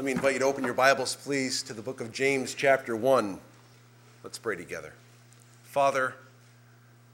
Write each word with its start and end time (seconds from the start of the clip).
Let 0.00 0.06
me 0.06 0.12
invite 0.12 0.32
you 0.32 0.38
to 0.38 0.46
open 0.46 0.64
your 0.64 0.72
Bibles, 0.72 1.14
please, 1.14 1.62
to 1.64 1.74
the 1.74 1.82
book 1.82 2.00
of 2.00 2.10
James, 2.10 2.54
chapter 2.54 2.96
1. 2.96 3.38
Let's 4.24 4.38
pray 4.38 4.56
together. 4.56 4.94
Father, 5.62 6.14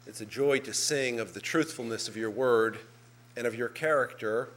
it's 0.06 0.20
a 0.20 0.24
joy 0.24 0.60
to 0.60 0.72
sing 0.72 1.18
of 1.18 1.34
the 1.34 1.40
truthfulness 1.40 2.06
of 2.06 2.16
your 2.16 2.30
word 2.30 2.78
and 3.36 3.44
of 3.44 3.56
your 3.56 3.68
character, 3.68 4.50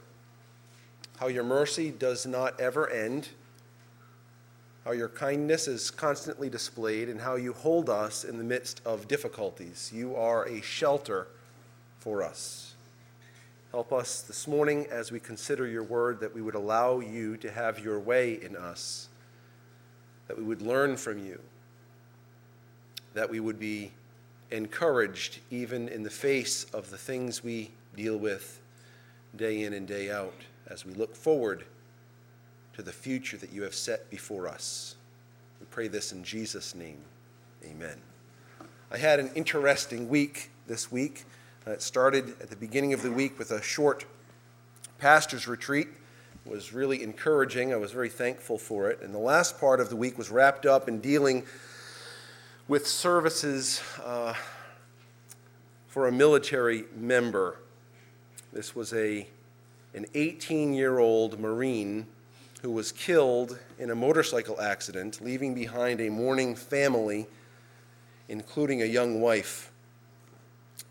how 1.18 1.26
your 1.26 1.42
mercy 1.42 1.90
does 1.90 2.24
not 2.24 2.60
ever 2.60 2.88
end, 2.88 3.30
how 4.84 4.92
your 4.92 5.08
kindness 5.08 5.66
is 5.66 5.90
constantly 5.90 6.48
displayed, 6.48 7.08
and 7.08 7.20
how 7.20 7.34
you 7.34 7.52
hold 7.52 7.90
us 7.90 8.22
in 8.22 8.38
the 8.38 8.44
midst 8.44 8.80
of 8.86 9.08
difficulties. 9.08 9.90
You 9.92 10.14
are 10.14 10.44
a 10.44 10.60
shelter 10.60 11.26
for 11.98 12.22
us. 12.22 12.69
Help 13.70 13.92
us 13.92 14.22
this 14.22 14.48
morning 14.48 14.86
as 14.90 15.12
we 15.12 15.20
consider 15.20 15.64
your 15.64 15.84
word 15.84 16.18
that 16.18 16.34
we 16.34 16.42
would 16.42 16.56
allow 16.56 16.98
you 16.98 17.36
to 17.36 17.48
have 17.52 17.78
your 17.78 18.00
way 18.00 18.42
in 18.42 18.56
us, 18.56 19.08
that 20.26 20.36
we 20.36 20.42
would 20.42 20.60
learn 20.60 20.96
from 20.96 21.24
you, 21.24 21.40
that 23.14 23.30
we 23.30 23.38
would 23.38 23.60
be 23.60 23.92
encouraged 24.50 25.38
even 25.52 25.88
in 25.88 26.02
the 26.02 26.10
face 26.10 26.64
of 26.72 26.90
the 26.90 26.98
things 26.98 27.44
we 27.44 27.70
deal 27.94 28.16
with 28.16 28.60
day 29.36 29.62
in 29.62 29.72
and 29.72 29.86
day 29.86 30.10
out 30.10 30.34
as 30.66 30.84
we 30.84 30.92
look 30.94 31.14
forward 31.14 31.64
to 32.72 32.82
the 32.82 32.92
future 32.92 33.36
that 33.36 33.52
you 33.52 33.62
have 33.62 33.74
set 33.74 34.10
before 34.10 34.48
us. 34.48 34.96
We 35.60 35.66
pray 35.66 35.86
this 35.86 36.10
in 36.10 36.24
Jesus' 36.24 36.74
name. 36.74 36.98
Amen. 37.64 37.98
I 38.90 38.98
had 38.98 39.20
an 39.20 39.30
interesting 39.36 40.08
week 40.08 40.50
this 40.66 40.90
week. 40.90 41.24
Uh, 41.66 41.72
it 41.72 41.82
started 41.82 42.30
at 42.40 42.48
the 42.48 42.56
beginning 42.56 42.94
of 42.94 43.02
the 43.02 43.12
week 43.12 43.38
with 43.38 43.50
a 43.50 43.60
short 43.60 44.06
pastor's 44.98 45.46
retreat. 45.46 45.88
It 46.46 46.50
was 46.50 46.72
really 46.72 47.02
encouraging. 47.02 47.74
I 47.74 47.76
was 47.76 47.92
very 47.92 48.08
thankful 48.08 48.56
for 48.56 48.88
it. 48.88 49.02
And 49.02 49.14
the 49.14 49.18
last 49.18 49.60
part 49.60 49.78
of 49.78 49.90
the 49.90 49.96
week 49.96 50.16
was 50.16 50.30
wrapped 50.30 50.64
up 50.64 50.88
in 50.88 51.00
dealing 51.00 51.44
with 52.66 52.86
services 52.86 53.82
uh, 54.02 54.32
for 55.86 56.08
a 56.08 56.12
military 56.12 56.84
member. 56.96 57.58
This 58.54 58.74
was 58.74 58.94
a, 58.94 59.26
an 59.92 60.06
18 60.14 60.72
year 60.72 60.98
old 60.98 61.38
Marine 61.38 62.06
who 62.62 62.70
was 62.70 62.90
killed 62.90 63.58
in 63.78 63.90
a 63.90 63.94
motorcycle 63.94 64.58
accident, 64.62 65.20
leaving 65.20 65.54
behind 65.54 66.00
a 66.00 66.08
mourning 66.08 66.54
family, 66.54 67.26
including 68.28 68.80
a 68.80 68.86
young 68.86 69.20
wife. 69.20 69.70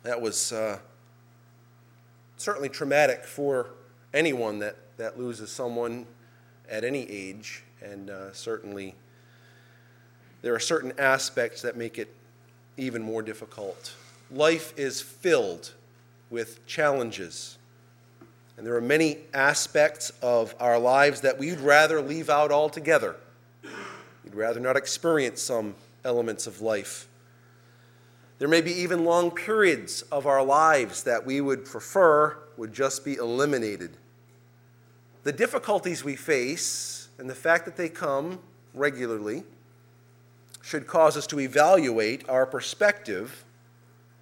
That 0.04 0.22
was 0.22 0.52
uh, 0.52 0.80
certainly 2.38 2.70
traumatic 2.70 3.26
for 3.26 3.68
anyone 4.14 4.60
that, 4.60 4.78
that 4.98 5.20
loses 5.20 5.52
someone 5.52 6.06
at 6.70 6.84
any 6.84 7.10
age, 7.10 7.64
and 7.82 8.10
uh, 8.10 8.32
certainly 8.32 8.96
there 10.42 10.56
are 10.56 10.60
certain 10.60 10.94
aspects 10.98 11.62
that 11.64 11.76
make 11.76 11.98
it 11.98 12.14
even 12.78 13.02
more 13.02 13.22
difficult. 13.22 13.94
Life 14.32 14.74
is 14.78 15.02
filled 15.02 15.74
with 16.30 16.66
challenges. 16.66 17.58
And 18.58 18.66
there 18.66 18.76
are 18.76 18.82
many 18.82 19.18
aspects 19.34 20.12
of 20.22 20.56
our 20.60 20.80
lives 20.80 21.22
that 21.22 21.38
we'd 21.38 21.60
rather 21.60 22.02
leave 22.02 22.30
out 22.30 22.52
altogether. 22.52 23.16
We'd 24.24 24.36
rather 24.36 24.60
not 24.62 24.78
experience 24.78 25.42
some 25.42 25.76
elements 26.06 26.48
of 26.48 26.62
life. 26.62 27.09
There 28.40 28.48
may 28.48 28.62
be 28.62 28.72
even 28.72 29.04
long 29.04 29.32
periods 29.32 30.02
of 30.04 30.26
our 30.26 30.44
lives 30.44 31.04
that 31.04 31.26
we 31.26 31.42
would 31.42 31.66
prefer 31.66 32.38
would 32.56 32.74
just 32.74 33.04
be 33.04 33.16
eliminated. 33.16 33.98
The 35.24 35.34
difficulties 35.34 36.06
we 36.06 36.16
face 36.16 37.10
and 37.18 37.30
the 37.30 37.36
fact 37.36 37.66
that 37.66 37.76
they 37.76 37.90
come 37.90 38.40
regularly 38.74 39.44
should 40.62 40.88
cause 40.88 41.18
us 41.18 41.28
to 41.28 41.40
evaluate 41.42 42.28
our 42.30 42.46
perspective 42.46 43.44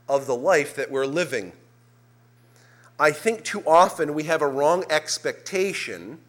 of 0.10 0.26
the 0.26 0.36
life 0.36 0.76
that 0.76 0.90
we're 0.90 1.06
living. 1.06 1.52
I 3.00 3.12
think 3.12 3.44
too 3.44 3.62
often 3.68 4.16
we 4.16 4.24
have 4.24 4.42
a 4.42 4.48
wrong 4.48 4.84
expectation 4.90 6.20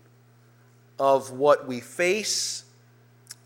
of 0.98 1.30
what 1.30 1.66
we 1.66 1.80
face 1.80 2.64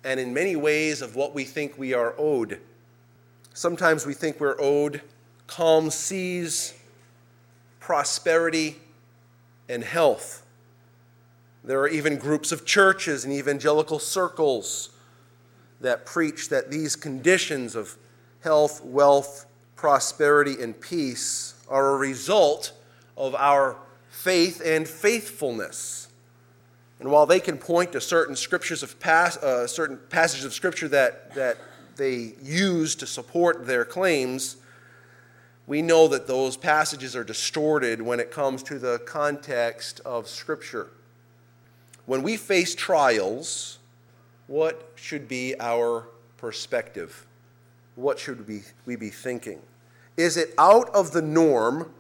and, 0.03 0.19
in 0.19 0.35
many 0.35 0.57
ways, 0.57 1.01
of 1.01 1.15
what 1.15 1.33
we 1.33 1.45
think 1.45 1.79
we 1.79 1.95
are 1.95 2.15
owed. 2.19 2.59
Sometimes 3.55 4.07
we 4.07 4.15
think 4.15 4.41
we're 4.41 4.61
owed 4.61 5.03
calm 5.47 5.91
seas, 5.91 6.75
prosperity, 7.81 8.77
and 9.69 9.85
health. 9.85 10.45
There 11.65 11.81
are 11.81 11.89
even 11.89 12.17
groups 12.17 12.51
of 12.53 12.65
churches 12.65 13.25
and 13.25 13.33
evangelical 13.33 13.99
circles 13.99 14.91
that 15.81 16.07
preach 16.07 16.49
that 16.49 16.71
these 16.71 16.97
conditions 16.97 17.77
of 17.77 17.97
health, 18.41 18.83
wealth, 18.85 19.47
prosperity, 19.77 20.61
and 20.61 20.81
peace 20.81 21.55
are 21.69 21.95
a 21.95 21.97
result 21.97 22.73
of 23.17 23.35
our 23.35 23.77
faith 24.11 24.63
and 24.65 24.89
faithfulness. 24.89 26.09
And 27.01 27.11
while 27.11 27.27
they 27.27 27.41
can 27.41 27.59
point 27.59 27.93
to 27.93 28.01
certain 28.01 28.37
scriptures 28.37 28.83
of 28.83 28.99
pas- 29.01 29.37
uh, 29.37 29.67
certain 29.67 29.99
passages 30.09 30.45
of 30.45 30.55
scripture 30.55 30.89
that, 30.89 31.35
that 31.35 31.59
they 31.97 32.35
use 32.43 32.95
to 32.97 33.07
support 33.07 33.67
their 33.67 33.85
claims, 33.85 34.57
we 35.67 35.83
know 35.83 36.09
that 36.09 36.27
those 36.27 36.57
passages 36.57 37.15
are 37.15 37.25
distorted 37.25 38.03
when 38.03 38.21
it 38.21 38.31
comes 38.31 38.63
to 38.65 38.79
the 38.79 38.99
context 39.07 40.01
of 40.05 40.29
scripture. 40.29 40.89
When 42.07 42.23
we 42.23 42.37
face 42.37 42.75
trials, 42.75 43.79
what 44.49 44.93
should 44.97 45.29
be 45.29 45.55
our 45.61 46.09
perspective? 46.37 47.27
What 47.95 48.19
should 48.19 48.49
we, 48.49 48.63
we 48.87 48.97
be 48.97 49.11
thinking? 49.11 49.61
Is 50.17 50.37
it 50.37 50.53
out 50.59 50.89
of 50.91 51.13
the 51.13 51.23
norm 51.23 51.93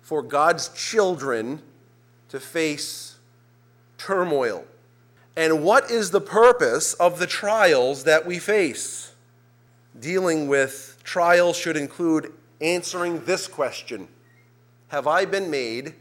for 0.00 0.22
God's 0.22 0.68
children 0.70 1.62
to 2.30 2.40
face 2.40 3.16
turmoil? 3.98 4.64
And 5.36 5.62
what 5.62 5.90
is 5.90 6.10
the 6.10 6.20
purpose 6.20 6.94
of 6.94 7.18
the 7.18 7.26
trials 7.26 8.04
that 8.04 8.26
we 8.26 8.38
face? 8.38 9.07
Dealing 10.00 10.48
with 10.48 10.98
trials 11.04 11.56
should 11.56 11.76
include 11.76 12.32
answering 12.60 13.24
this 13.24 13.46
question 13.46 14.08
Have 14.88 15.06
I 15.06 15.24
been 15.24 15.50
made 15.50 15.94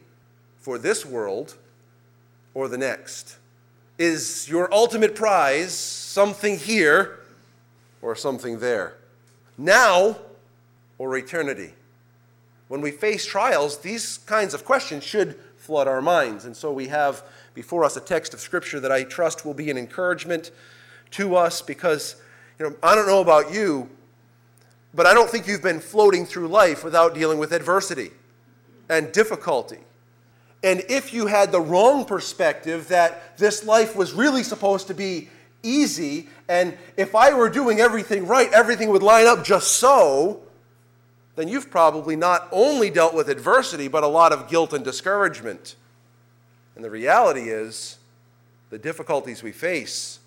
for 0.57 0.77
this 0.77 1.05
world 1.05 1.57
or 2.53 2.67
the 2.67 2.77
next? 2.77 3.37
Is 3.97 4.47
your 4.47 4.71
ultimate 4.73 5.15
prize 5.15 5.73
something 5.73 6.57
here 6.59 7.19
or 8.01 8.15
something 8.15 8.59
there? 8.59 8.97
Now 9.57 10.17
or 10.97 11.17
eternity? 11.17 11.73
When 12.67 12.81
we 12.81 12.91
face 12.91 13.25
trials, 13.25 13.79
these 13.79 14.19
kinds 14.19 14.53
of 14.53 14.65
questions 14.65 15.03
should 15.03 15.39
flood 15.55 15.87
our 15.87 16.01
minds. 16.01 16.45
And 16.45 16.55
so 16.55 16.71
we 16.71 16.87
have 16.89 17.23
before 17.53 17.83
us 17.83 17.97
a 17.97 18.01
text 18.01 18.33
of 18.33 18.39
Scripture 18.39 18.79
that 18.79 18.91
I 18.91 19.03
trust 19.03 19.45
will 19.45 19.53
be 19.53 19.71
an 19.71 19.77
encouragement 19.77 20.51
to 21.11 21.35
us 21.35 21.61
because, 21.61 22.17
you 22.59 22.69
know, 22.69 22.75
I 22.81 22.95
don't 22.95 23.07
know 23.07 23.21
about 23.21 23.53
you, 23.53 23.89
but 24.93 25.05
I 25.05 25.13
don't 25.13 25.29
think 25.29 25.47
you've 25.47 25.61
been 25.61 25.79
floating 25.79 26.25
through 26.25 26.47
life 26.47 26.83
without 26.83 27.13
dealing 27.13 27.37
with 27.37 27.51
adversity 27.51 28.11
and 28.89 29.11
difficulty. 29.11 29.79
And 30.63 30.83
if 30.89 31.13
you 31.13 31.27
had 31.27 31.51
the 31.51 31.61
wrong 31.61 32.03
perspective 32.03 32.87
that 32.87 33.37
this 33.37 33.63
life 33.63 33.95
was 33.95 34.13
really 34.13 34.43
supposed 34.43 34.87
to 34.87 34.93
be 34.93 35.29
easy, 35.61 36.29
and 36.49 36.75
if 36.95 37.13
I 37.13 37.33
were 37.33 37.49
doing 37.49 37.79
everything 37.79 38.25
right, 38.25 38.51
everything 38.51 38.89
would 38.89 39.03
line 39.03 39.27
up 39.27 39.43
just 39.43 39.73
so, 39.73 40.41
then 41.35 41.47
you've 41.47 41.69
probably 41.69 42.15
not 42.15 42.47
only 42.51 42.89
dealt 42.89 43.13
with 43.13 43.29
adversity, 43.29 43.87
but 43.87 44.03
a 44.03 44.07
lot 44.07 44.31
of 44.33 44.49
guilt 44.49 44.73
and 44.73 44.83
discouragement. 44.83 45.75
And 46.75 46.83
the 46.83 46.89
reality 46.89 47.49
is, 47.49 47.97
the 48.69 48.79
difficulties 48.79 49.43
we 49.43 49.51
face 49.51 50.19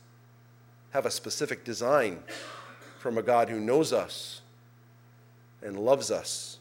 have 0.91 1.07
a 1.07 1.11
specific 1.11 1.65
design 1.65 2.23
from 2.99 3.17
a 3.19 3.23
God 3.23 3.49
who 3.49 3.61
knows 3.61 3.93
us 3.93 4.41
and 5.63 5.79
loves 5.79 6.11
us. 6.11 6.59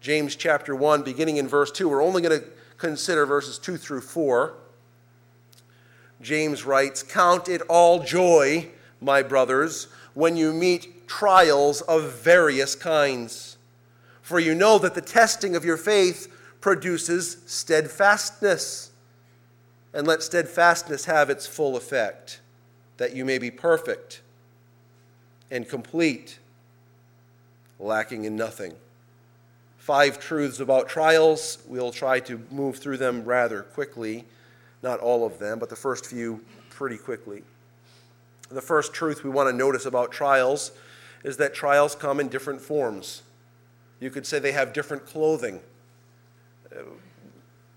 James 0.00 0.36
chapter 0.36 0.74
1, 0.74 1.02
beginning 1.02 1.36
in 1.36 1.46
verse 1.46 1.70
2, 1.70 1.88
we're 1.88 2.02
only 2.02 2.22
going 2.22 2.40
to 2.40 2.46
consider 2.78 3.26
verses 3.26 3.58
2 3.58 3.76
through 3.76 4.00
4. 4.00 4.54
James 6.22 6.64
writes, 6.64 7.02
Count 7.02 7.48
it 7.48 7.62
all 7.68 8.02
joy, 8.02 8.68
my 9.00 9.22
brothers, 9.22 9.88
when 10.14 10.36
you 10.36 10.52
meet 10.52 11.06
trials 11.06 11.80
of 11.82 12.12
various 12.12 12.74
kinds. 12.74 13.58
For 14.22 14.38
you 14.38 14.54
know 14.54 14.78
that 14.78 14.94
the 14.94 15.00
testing 15.00 15.56
of 15.56 15.64
your 15.64 15.76
faith 15.76 16.32
produces 16.60 17.38
steadfastness. 17.46 18.90
And 19.92 20.06
let 20.06 20.22
steadfastness 20.22 21.06
have 21.06 21.30
its 21.30 21.46
full 21.46 21.76
effect, 21.76 22.40
that 23.00 23.16
you 23.16 23.24
may 23.24 23.38
be 23.38 23.50
perfect 23.50 24.20
and 25.50 25.66
complete, 25.66 26.38
lacking 27.78 28.24
in 28.26 28.36
nothing 28.36 28.74
five 29.78 30.20
truths 30.20 30.60
about 30.60 30.88
trials. 30.88 31.58
We'll 31.66 31.90
try 31.90 32.20
to 32.20 32.40
move 32.50 32.76
through 32.76 32.98
them 32.98 33.24
rather 33.24 33.62
quickly, 33.62 34.26
not 34.82 35.00
all 35.00 35.26
of 35.26 35.38
them, 35.38 35.58
but 35.58 35.70
the 35.70 35.76
first 35.76 36.06
few 36.06 36.44
pretty 36.68 36.98
quickly. 36.98 37.42
The 38.50 38.60
first 38.60 38.92
truth 38.92 39.24
we 39.24 39.30
want 39.30 39.48
to 39.48 39.56
notice 39.56 39.86
about 39.86 40.12
trials 40.12 40.72
is 41.24 41.38
that 41.38 41.54
trials 41.54 41.94
come 41.94 42.20
in 42.20 42.28
different 42.28 42.60
forms. 42.60 43.22
You 43.98 44.10
could 44.10 44.26
say 44.26 44.38
they 44.38 44.52
have 44.52 44.72
different 44.72 45.06
clothing, 45.06 45.60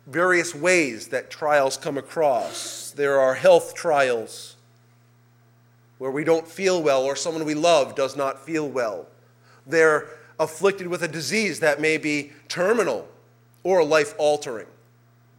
various 0.05 0.53
ways 0.53 1.07
that 1.07 1.31
trials 1.31 1.77
come 1.77 1.97
across. 1.97 2.91
There 2.91 3.19
are 3.19 3.35
health 3.35 3.73
trials 3.73 4.52
where 6.03 6.11
we 6.11 6.25
don't 6.25 6.45
feel 6.45 6.83
well 6.83 7.01
or 7.05 7.15
someone 7.15 7.45
we 7.45 7.53
love 7.53 7.95
does 7.95 8.17
not 8.17 8.45
feel 8.45 8.67
well. 8.67 9.05
They're 9.65 10.09
afflicted 10.37 10.85
with 10.85 11.01
a 11.01 11.07
disease 11.07 11.61
that 11.61 11.79
may 11.79 11.97
be 11.97 12.33
terminal 12.49 13.07
or 13.63 13.85
life 13.85 14.13
altering. 14.17 14.67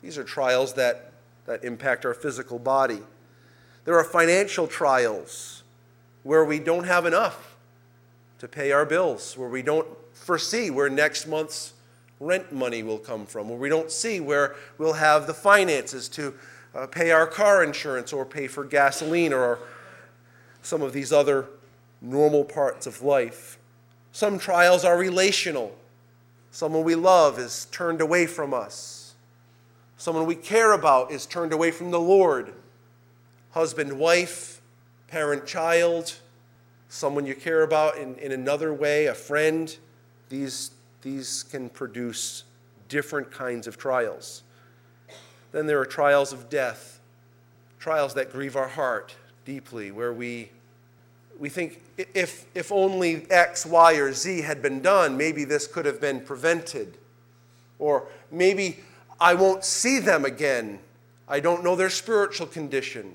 These 0.01 0.17
are 0.17 0.25
trials 0.25 0.73
that, 0.73 1.13
that 1.45 1.65
impact 1.65 2.07
our 2.07 2.15
physical 2.15 2.59
body. 2.59 3.01
There 3.85 3.99
are 3.99 4.05
financial 4.05 4.67
trials 4.67 5.65
where 6.23 6.47
we 6.47 6.61
don't 6.61 6.85
have 6.85 7.05
enough 7.05 7.57
to 8.39 8.49
pay 8.49 8.73
our 8.73 8.87
bills, 8.87 9.37
where 9.37 9.51
we 9.51 9.61
don't 9.61 9.87
foresee 10.15 10.71
where 10.71 10.89
next 10.89 11.27
month's 11.27 11.75
rent 12.21 12.53
money 12.53 12.83
will 12.83 12.97
come 12.97 13.27
from, 13.27 13.51
where 13.51 13.59
we 13.59 13.69
don't 13.69 13.91
see 13.91 14.19
where 14.19 14.57
we'll 14.79 14.95
have 14.95 15.27
the 15.27 15.35
finances 15.35 16.09
to 16.09 16.33
uh, 16.75 16.87
pay 16.87 17.11
our 17.11 17.27
car 17.27 17.63
insurance 17.63 18.15
or 18.15 18.25
pay 18.25 18.47
for 18.47 18.65
gasoline 18.65 19.35
or 19.35 19.59
some 20.65 20.83
of 20.83 20.93
these 20.93 21.13
other 21.13 21.47
normal 22.01 22.43
parts 22.43 22.87
of 22.87 23.03
life. 23.03 23.59
Some 24.13 24.39
trials 24.39 24.85
are 24.85 24.97
relational. 24.97 25.77
Someone 26.51 26.85
we 26.85 26.95
love 26.95 27.39
is 27.39 27.67
turned 27.67 28.01
away 28.01 28.27
from 28.27 28.55
us. 28.55 29.15
Someone 29.99 30.27
we 30.27 30.35
care 30.35 30.73
about 30.73 31.11
is 31.11 31.27
turned 31.27 31.53
away 31.53 31.71
from 31.71 31.91
the 31.91 32.01
Lord. 32.01 32.53
Husband, 33.51 33.99
wife, 33.99 34.61
parent, 35.09 35.47
child, 35.47 36.15
someone 36.89 37.27
you 37.27 37.35
care 37.35 37.63
about 37.63 37.99
in, 37.99 38.17
in 38.17 38.33
another 38.33 38.73
way, 38.73 39.07
a 39.07 39.15
friend. 39.15 39.77
These, 40.31 40.71
these 41.03 41.43
can 41.45 41.69
produce 41.69 42.45
different 42.89 43.31
kinds 43.31 43.67
of 43.67 43.77
trials. 43.77 44.43
Then 45.53 45.67
there 45.67 45.81
are 45.81 45.87
trials 45.87 46.33
of 46.33 46.49
death, 46.49 47.01
trials 47.79 48.15
that 48.15 48.33
grieve 48.33 48.57
our 48.57 48.69
heart 48.69 49.15
deeply, 49.45 49.91
where 49.91 50.13
we 50.13 50.51
we 51.39 51.49
think 51.49 51.81
if, 51.97 52.47
if 52.55 52.71
only 52.71 53.27
X, 53.31 53.67
Y, 53.67 53.95
or 53.95 54.13
Z 54.13 54.43
had 54.43 54.63
been 54.63 54.81
done, 54.81 55.17
maybe 55.17 55.45
this 55.45 55.67
could 55.67 55.87
have 55.87 56.01
been 56.01 56.21
prevented. 56.21 56.97
Or 57.79 58.07
maybe 58.31 58.81
I 59.21 59.35
won't 59.35 59.65
see 59.65 59.99
them 59.99 60.25
again. 60.25 60.79
I 61.29 61.41
don't 61.41 61.65
know 61.65 61.77
their 61.77 61.91
spiritual 61.91 62.47
condition. 62.47 63.15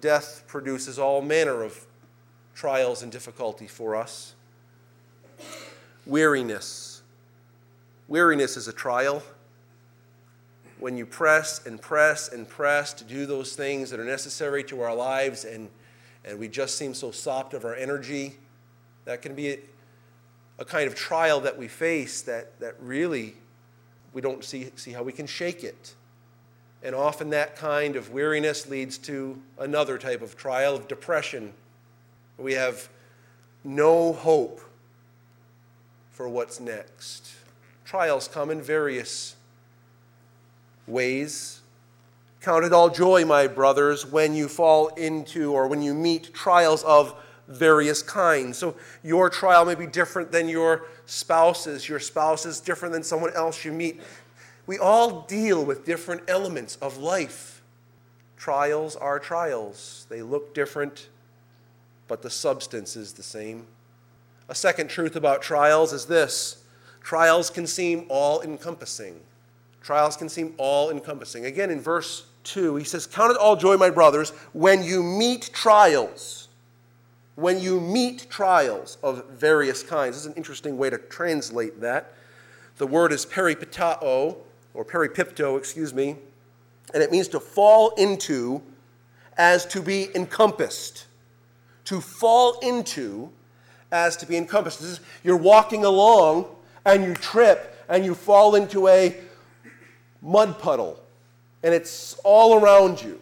Death 0.00 0.44
produces 0.46 0.98
all 0.98 1.22
manner 1.22 1.62
of 1.62 1.86
trials 2.54 3.02
and 3.02 3.10
difficulty 3.10 3.66
for 3.66 3.96
us. 3.96 4.34
Weariness. 6.06 7.02
Weariness 8.08 8.56
is 8.56 8.68
a 8.68 8.72
trial. 8.72 9.22
When 10.78 10.96
you 10.96 11.06
press 11.06 11.64
and 11.66 11.80
press 11.80 12.28
and 12.28 12.48
press 12.48 12.92
to 12.94 13.04
do 13.04 13.26
those 13.26 13.54
things 13.54 13.90
that 13.90 14.00
are 14.00 14.04
necessary 14.04 14.64
to 14.64 14.82
our 14.82 14.94
lives 14.94 15.44
and 15.44 15.68
and 16.24 16.38
we 16.38 16.48
just 16.48 16.76
seem 16.76 16.94
so 16.94 17.10
sopped 17.10 17.54
of 17.54 17.64
our 17.64 17.74
energy. 17.74 18.36
That 19.04 19.20
can 19.20 19.34
be 19.34 19.50
a, 19.50 19.58
a 20.58 20.64
kind 20.64 20.86
of 20.86 20.94
trial 20.94 21.40
that 21.40 21.58
we 21.58 21.68
face 21.68 22.22
that, 22.22 22.58
that 22.60 22.76
really 22.80 23.34
we 24.12 24.20
don't 24.20 24.42
see, 24.42 24.70
see 24.76 24.92
how 24.92 25.02
we 25.02 25.12
can 25.12 25.26
shake 25.26 25.62
it. 25.62 25.94
And 26.82 26.94
often 26.94 27.30
that 27.30 27.56
kind 27.56 27.96
of 27.96 28.10
weariness 28.10 28.68
leads 28.68 28.98
to 28.98 29.40
another 29.58 29.98
type 29.98 30.22
of 30.22 30.36
trial 30.36 30.74
of 30.76 30.88
depression. 30.88 31.52
We 32.38 32.54
have 32.54 32.88
no 33.62 34.12
hope 34.12 34.60
for 36.12 36.28
what's 36.28 36.60
next. 36.60 37.32
Trials 37.84 38.28
come 38.28 38.50
in 38.50 38.62
various 38.62 39.33
ways. 40.86 41.60
Count 42.40 42.64
it 42.64 42.72
all 42.72 42.90
joy, 42.90 43.24
my 43.24 43.46
brothers, 43.46 44.04
when 44.04 44.34
you 44.34 44.48
fall 44.48 44.88
into 44.88 45.52
or 45.52 45.66
when 45.66 45.82
you 45.82 45.94
meet 45.94 46.34
trials 46.34 46.82
of 46.84 47.14
various 47.48 48.02
kinds. 48.02 48.58
So 48.58 48.76
your 49.02 49.30
trial 49.30 49.64
may 49.64 49.74
be 49.74 49.86
different 49.86 50.30
than 50.30 50.48
your 50.48 50.86
spouse's. 51.06 51.88
Your 51.88 52.00
spouse 52.00 52.46
is 52.46 52.60
different 52.60 52.92
than 52.92 53.02
someone 53.02 53.34
else 53.34 53.64
you 53.64 53.72
meet. 53.72 54.00
We 54.66 54.78
all 54.78 55.22
deal 55.22 55.64
with 55.64 55.84
different 55.84 56.22
elements 56.28 56.76
of 56.76 56.98
life. 56.98 57.62
Trials 58.36 58.96
are 58.96 59.18
trials, 59.18 60.06
they 60.10 60.20
look 60.20 60.54
different, 60.54 61.08
but 62.08 62.20
the 62.20 62.28
substance 62.28 62.94
is 62.96 63.14
the 63.14 63.22
same. 63.22 63.66
A 64.50 64.54
second 64.54 64.88
truth 64.88 65.16
about 65.16 65.40
trials 65.40 65.94
is 65.94 66.04
this 66.06 66.62
trials 67.00 67.48
can 67.48 67.66
seem 67.66 68.04
all 68.08 68.42
encompassing. 68.42 69.20
Trials 69.84 70.16
can 70.16 70.30
seem 70.30 70.54
all 70.56 70.90
encompassing. 70.90 71.44
Again, 71.44 71.70
in 71.70 71.78
verse 71.78 72.24
2, 72.44 72.76
he 72.76 72.84
says, 72.84 73.06
Count 73.06 73.32
it 73.32 73.36
all 73.36 73.54
joy, 73.54 73.76
my 73.76 73.90
brothers, 73.90 74.30
when 74.54 74.82
you 74.82 75.02
meet 75.02 75.50
trials. 75.52 76.48
When 77.34 77.60
you 77.60 77.80
meet 77.80 78.26
trials 78.30 78.96
of 79.02 79.26
various 79.28 79.82
kinds. 79.82 80.16
This 80.16 80.22
is 80.22 80.26
an 80.26 80.34
interesting 80.36 80.78
way 80.78 80.88
to 80.88 80.96
translate 80.96 81.82
that. 81.82 82.14
The 82.78 82.86
word 82.86 83.12
is 83.12 83.26
peripatao, 83.26 84.36
or 84.72 84.84
peripipto, 84.86 85.58
excuse 85.58 85.92
me, 85.92 86.16
and 86.94 87.02
it 87.02 87.12
means 87.12 87.28
to 87.28 87.40
fall 87.40 87.90
into 87.90 88.62
as 89.36 89.66
to 89.66 89.82
be 89.82 90.08
encompassed. 90.14 91.04
To 91.86 92.00
fall 92.00 92.58
into 92.60 93.30
as 93.92 94.16
to 94.16 94.26
be 94.26 94.38
encompassed. 94.38 94.80
Is, 94.80 95.00
you're 95.22 95.36
walking 95.36 95.84
along 95.84 96.46
and 96.86 97.04
you 97.04 97.12
trip 97.12 97.84
and 97.88 98.02
you 98.02 98.14
fall 98.14 98.54
into 98.54 98.88
a 98.88 99.14
mud 100.24 100.58
puddle 100.58 100.98
and 101.64 101.72
it's 101.72 102.14
all 102.24 102.60
around 102.60 103.02
you. 103.02 103.20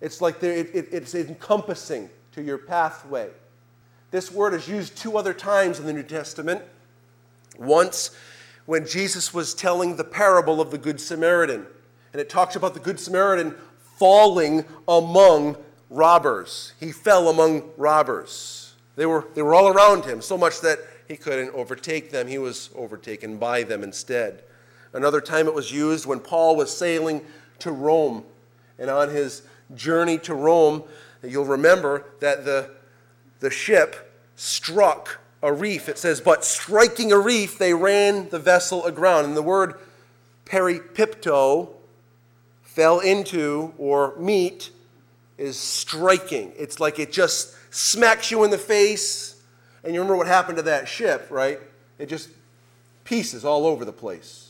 It's 0.00 0.20
like 0.20 0.42
it, 0.42 0.70
it, 0.74 0.88
it's 0.90 1.14
encompassing 1.14 2.10
to 2.32 2.42
your 2.42 2.58
pathway. 2.58 3.30
This 4.10 4.32
word 4.32 4.52
is 4.52 4.68
used 4.68 4.96
two 4.96 5.16
other 5.16 5.32
times 5.32 5.78
in 5.78 5.86
the 5.86 5.92
New 5.92 6.02
Testament. 6.02 6.62
Once, 7.56 8.10
when 8.66 8.84
Jesus 8.86 9.32
was 9.32 9.54
telling 9.54 9.96
the 9.96 10.04
parable 10.04 10.60
of 10.60 10.70
the 10.70 10.78
Good 10.78 11.00
Samaritan, 11.00 11.66
and 12.12 12.20
it 12.20 12.28
talks 12.28 12.56
about 12.56 12.74
the 12.74 12.80
Good 12.80 12.98
Samaritan 12.98 13.54
falling 13.98 14.64
among 14.88 15.56
robbers. 15.88 16.72
He 16.80 16.92
fell 16.92 17.28
among 17.28 17.70
robbers. 17.76 18.74
They 18.96 19.06
were, 19.06 19.26
they 19.34 19.42
were 19.42 19.54
all 19.54 19.68
around 19.68 20.04
him, 20.04 20.20
so 20.20 20.36
much 20.36 20.60
that 20.62 20.80
he 21.06 21.16
couldn't 21.16 21.54
overtake 21.54 22.10
them. 22.10 22.26
He 22.26 22.38
was 22.38 22.70
overtaken 22.74 23.36
by 23.38 23.62
them 23.62 23.84
instead. 23.84 24.42
Another 24.92 25.20
time 25.20 25.46
it 25.46 25.54
was 25.54 25.72
used 25.72 26.06
when 26.06 26.20
Paul 26.20 26.56
was 26.56 26.74
sailing 26.74 27.24
to 27.60 27.72
Rome. 27.72 28.24
And 28.78 28.90
on 28.90 29.10
his 29.10 29.42
journey 29.74 30.18
to 30.18 30.34
Rome, 30.34 30.84
you'll 31.22 31.44
remember 31.44 32.04
that 32.20 32.44
the, 32.44 32.70
the 33.40 33.50
ship 33.50 34.12
struck 34.36 35.20
a 35.42 35.52
reef. 35.52 35.88
It 35.88 35.98
says, 35.98 36.20
But 36.20 36.44
striking 36.44 37.12
a 37.12 37.18
reef, 37.18 37.58
they 37.58 37.74
ran 37.74 38.28
the 38.28 38.38
vessel 38.38 38.84
aground. 38.84 39.26
And 39.26 39.36
the 39.36 39.42
word 39.42 39.74
peripipto, 40.44 41.70
fell 42.62 43.00
into 43.00 43.72
or 43.78 44.14
meet, 44.18 44.70
is 45.38 45.58
striking. 45.58 46.52
It's 46.58 46.78
like 46.78 46.98
it 46.98 47.10
just 47.10 47.54
smacks 47.74 48.30
you 48.30 48.44
in 48.44 48.50
the 48.50 48.58
face. 48.58 49.42
And 49.82 49.94
you 49.94 50.00
remember 50.00 50.18
what 50.18 50.26
happened 50.26 50.56
to 50.58 50.62
that 50.64 50.88
ship, 50.88 51.28
right? 51.30 51.58
It 51.98 52.06
just 52.06 52.28
pieces 53.04 53.44
all 53.44 53.66
over 53.66 53.84
the 53.84 53.92
place. 53.92 54.45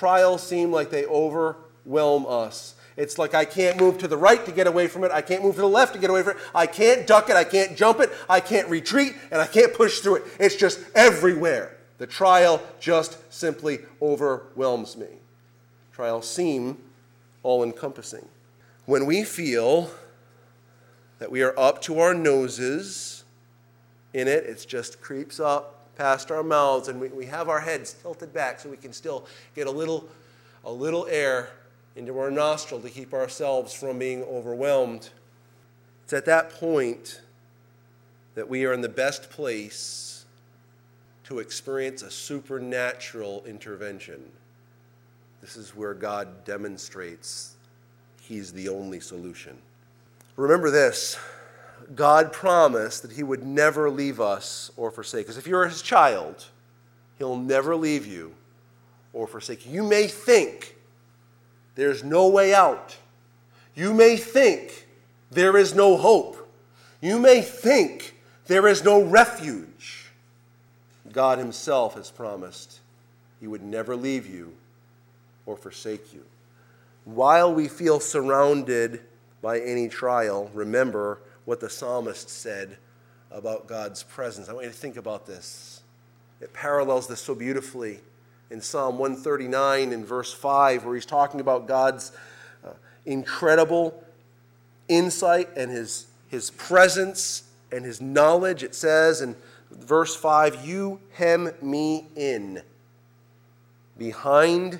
Trials 0.00 0.42
seem 0.42 0.72
like 0.72 0.88
they 0.88 1.04
overwhelm 1.04 2.24
us. 2.26 2.74
It's 2.96 3.18
like 3.18 3.34
I 3.34 3.44
can't 3.44 3.78
move 3.78 3.98
to 3.98 4.08
the 4.08 4.16
right 4.16 4.42
to 4.46 4.50
get 4.50 4.66
away 4.66 4.86
from 4.86 5.04
it. 5.04 5.10
I 5.10 5.20
can't 5.20 5.42
move 5.42 5.56
to 5.56 5.60
the 5.60 5.68
left 5.68 5.92
to 5.92 5.98
get 5.98 6.08
away 6.08 6.22
from 6.22 6.38
it. 6.38 6.42
I 6.54 6.66
can't 6.66 7.06
duck 7.06 7.28
it. 7.28 7.36
I 7.36 7.44
can't 7.44 7.76
jump 7.76 8.00
it. 8.00 8.10
I 8.26 8.40
can't 8.40 8.66
retreat. 8.70 9.12
And 9.30 9.42
I 9.42 9.46
can't 9.46 9.74
push 9.74 9.98
through 9.98 10.14
it. 10.14 10.22
It's 10.38 10.56
just 10.56 10.80
everywhere. 10.94 11.76
The 11.98 12.06
trial 12.06 12.62
just 12.80 13.18
simply 13.30 13.80
overwhelms 14.00 14.96
me. 14.96 15.18
Trials 15.92 16.26
seem 16.26 16.78
all 17.42 17.62
encompassing. 17.62 18.26
When 18.86 19.04
we 19.04 19.22
feel 19.22 19.90
that 21.18 21.30
we 21.30 21.42
are 21.42 21.52
up 21.58 21.82
to 21.82 22.00
our 22.00 22.14
noses 22.14 23.24
in 24.14 24.28
it, 24.28 24.44
it 24.44 24.64
just 24.66 25.02
creeps 25.02 25.38
up 25.38 25.79
past 26.00 26.30
our 26.30 26.42
mouths 26.42 26.88
and 26.88 26.98
we, 26.98 27.08
we 27.08 27.26
have 27.26 27.50
our 27.50 27.60
heads 27.60 27.92
tilted 27.92 28.32
back 28.32 28.58
so 28.58 28.70
we 28.70 28.76
can 28.78 28.90
still 28.90 29.26
get 29.54 29.66
a 29.66 29.70
little, 29.70 30.08
a 30.64 30.72
little 30.72 31.06
air 31.10 31.50
into 31.94 32.18
our 32.18 32.30
nostril 32.30 32.80
to 32.80 32.88
keep 32.88 33.12
ourselves 33.12 33.74
from 33.74 33.98
being 33.98 34.22
overwhelmed. 34.22 35.10
It's 36.04 36.14
at 36.14 36.24
that 36.24 36.54
point 36.54 37.20
that 38.34 38.48
we 38.48 38.64
are 38.64 38.72
in 38.72 38.80
the 38.80 38.88
best 38.88 39.28
place 39.28 40.24
to 41.24 41.38
experience 41.38 42.00
a 42.00 42.10
supernatural 42.10 43.44
intervention. 43.44 44.22
This 45.42 45.58
is 45.58 45.76
where 45.76 45.92
God 45.92 46.46
demonstrates 46.46 47.56
He's 48.22 48.54
the 48.54 48.70
only 48.70 49.00
solution. 49.00 49.58
Remember 50.36 50.70
this 50.70 51.18
God 51.94 52.32
promised 52.32 53.02
that 53.02 53.12
He 53.12 53.22
would 53.22 53.44
never 53.44 53.90
leave 53.90 54.20
us 54.20 54.70
or 54.76 54.90
forsake 54.90 55.28
us. 55.28 55.36
If 55.36 55.46
you're 55.46 55.66
His 55.66 55.82
child, 55.82 56.44
He'll 57.18 57.36
never 57.36 57.76
leave 57.76 58.06
you 58.06 58.34
or 59.12 59.26
forsake 59.26 59.66
you. 59.66 59.72
You 59.72 59.82
may 59.82 60.06
think 60.06 60.76
there's 61.74 62.04
no 62.04 62.28
way 62.28 62.54
out. 62.54 62.96
You 63.74 63.92
may 63.92 64.16
think 64.16 64.86
there 65.30 65.56
is 65.56 65.74
no 65.74 65.96
hope. 65.96 66.48
You 67.00 67.18
may 67.18 67.40
think 67.42 68.16
there 68.46 68.66
is 68.66 68.84
no 68.84 69.02
refuge. 69.02 70.06
God 71.12 71.38
Himself 71.38 71.94
has 71.94 72.10
promised 72.10 72.80
He 73.40 73.46
would 73.46 73.62
never 73.62 73.96
leave 73.96 74.26
you 74.26 74.52
or 75.46 75.56
forsake 75.56 76.12
you. 76.12 76.22
While 77.04 77.52
we 77.52 77.66
feel 77.66 77.98
surrounded 77.98 79.00
by 79.42 79.60
any 79.60 79.88
trial, 79.88 80.50
remember 80.54 81.18
what 81.50 81.58
the 81.58 81.68
psalmist 81.68 82.30
said 82.30 82.76
about 83.32 83.66
God's 83.66 84.04
presence. 84.04 84.48
I 84.48 84.52
want 84.52 84.66
you 84.66 84.70
to 84.70 84.76
think 84.76 84.96
about 84.96 85.26
this. 85.26 85.82
It 86.40 86.52
parallels 86.52 87.08
this 87.08 87.20
so 87.20 87.34
beautifully 87.34 87.98
in 88.50 88.60
Psalm 88.60 88.98
139 88.98 89.92
in 89.92 90.04
verse 90.04 90.32
5, 90.32 90.84
where 90.84 90.94
he's 90.94 91.04
talking 91.04 91.40
about 91.40 91.66
God's 91.66 92.12
uh, 92.64 92.68
incredible 93.04 94.00
insight 94.86 95.48
and 95.56 95.72
his, 95.72 96.06
his 96.28 96.50
presence 96.52 97.42
and 97.72 97.84
his 97.84 98.00
knowledge. 98.00 98.62
It 98.62 98.76
says 98.76 99.20
in 99.20 99.34
verse 99.72 100.14
5, 100.14 100.64
You 100.64 101.00
hem 101.14 101.50
me 101.60 102.06
in 102.14 102.62
behind 103.98 104.78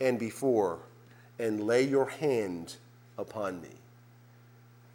and 0.00 0.20
before, 0.20 0.78
and 1.40 1.64
lay 1.64 1.82
your 1.82 2.08
hand 2.08 2.76
upon 3.18 3.60
me. 3.60 3.70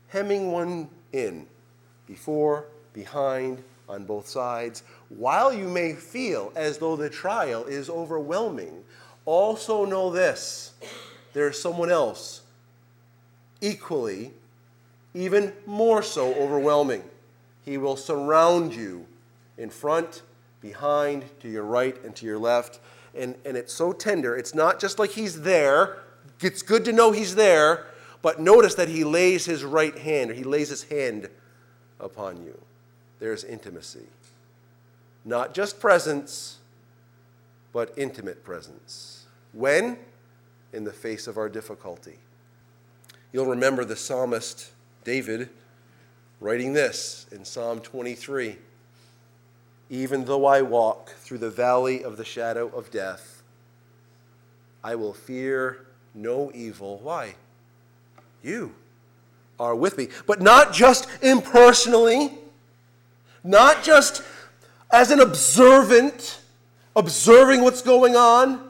Hemming 0.08 0.54
one 0.54 0.88
in, 1.14 1.48
before, 2.08 2.66
behind, 2.94 3.64
on 3.88 4.06
both 4.06 4.28
sides, 4.28 4.84
while 5.10 5.54
you 5.54 5.68
may 5.68 5.94
feel 5.94 6.52
as 6.56 6.78
though 6.78 6.96
the 6.96 7.10
trial 7.10 7.66
is 7.66 7.90
overwhelming, 7.90 8.84
also 9.26 9.86
know 9.86 10.10
this 10.10 10.74
there's 11.34 11.62
someone 11.62 11.90
else 11.90 12.42
equally, 13.62 14.32
even 15.14 15.54
more 15.66 16.02
so 16.02 16.34
overwhelming. 16.34 17.04
He 17.64 17.78
will 17.78 17.96
surround 17.96 18.74
you 18.74 19.06
in 19.58 19.70
front, 19.70 20.24
behind, 20.62 21.26
to 21.42 21.50
your 21.50 21.64
right, 21.64 21.96
and 22.04 22.16
to 22.16 22.26
your 22.26 22.40
left. 22.40 22.80
And, 23.16 23.36
and 23.46 23.56
it's 23.56 23.74
so 23.74 23.94
tender. 23.94 24.36
It's 24.36 24.56
not 24.56 24.80
just 24.80 25.00
like 25.00 25.12
he's 25.12 25.42
there. 25.42 26.00
It's 26.42 26.62
good 26.62 26.84
to 26.86 26.92
know 26.92 27.12
he's 27.12 27.36
there, 27.36 27.86
but 28.22 28.40
notice 28.40 28.76
that 28.76 28.90
he 28.90 29.04
lays 29.04 29.46
his 29.46 29.64
right 29.64 29.98
hand, 29.98 30.32
or 30.32 30.34
he 30.34 30.44
lays 30.44 30.70
his 30.70 30.84
hand 30.84 31.30
upon 32.00 32.44
you. 32.44 32.60
There's 33.20 33.44
intimacy. 33.44 34.08
Not 35.26 35.54
just 35.54 35.80
presence, 35.80 36.58
but 37.74 37.94
intimate 37.98 38.44
presence. 38.44 39.26
When? 39.54 39.98
In 40.74 40.84
the 40.84 40.94
face 40.94 41.28
of 41.28 41.38
our 41.38 41.50
difficulty. 41.50 42.18
You'll 43.34 43.46
remember 43.46 43.86
the 43.86 43.96
psalmist 43.96 44.72
David 45.04 45.50
writing 46.40 46.74
this 46.74 47.28
in 47.32 47.46
Psalm 47.46 47.80
23 47.80 48.58
Even 49.90 50.26
though 50.26 50.46
I 50.46 50.62
walk 50.62 51.12
through 51.12 51.40
the 51.40 51.50
valley 51.50 52.04
of 52.04 52.18
the 52.18 52.26
shadow 52.26 52.68
of 52.70 52.92
death, 52.92 53.44
I 54.84 54.96
will 54.96 55.14
fear 55.14 55.86
no 56.14 56.52
evil. 56.54 57.00
Why? 57.00 57.36
You 58.44 58.74
are 59.60 59.76
with 59.76 59.98
me. 59.98 60.10
But 60.26 60.42
not 60.42 60.74
just 60.74 61.08
impersonally, 61.22 62.32
not 63.44 63.84
just 63.84 64.24
as 64.92 65.12
an 65.12 65.20
observant, 65.20 66.42
observing 66.96 67.62
what's 67.62 67.82
going 67.82 68.16
on. 68.16 68.70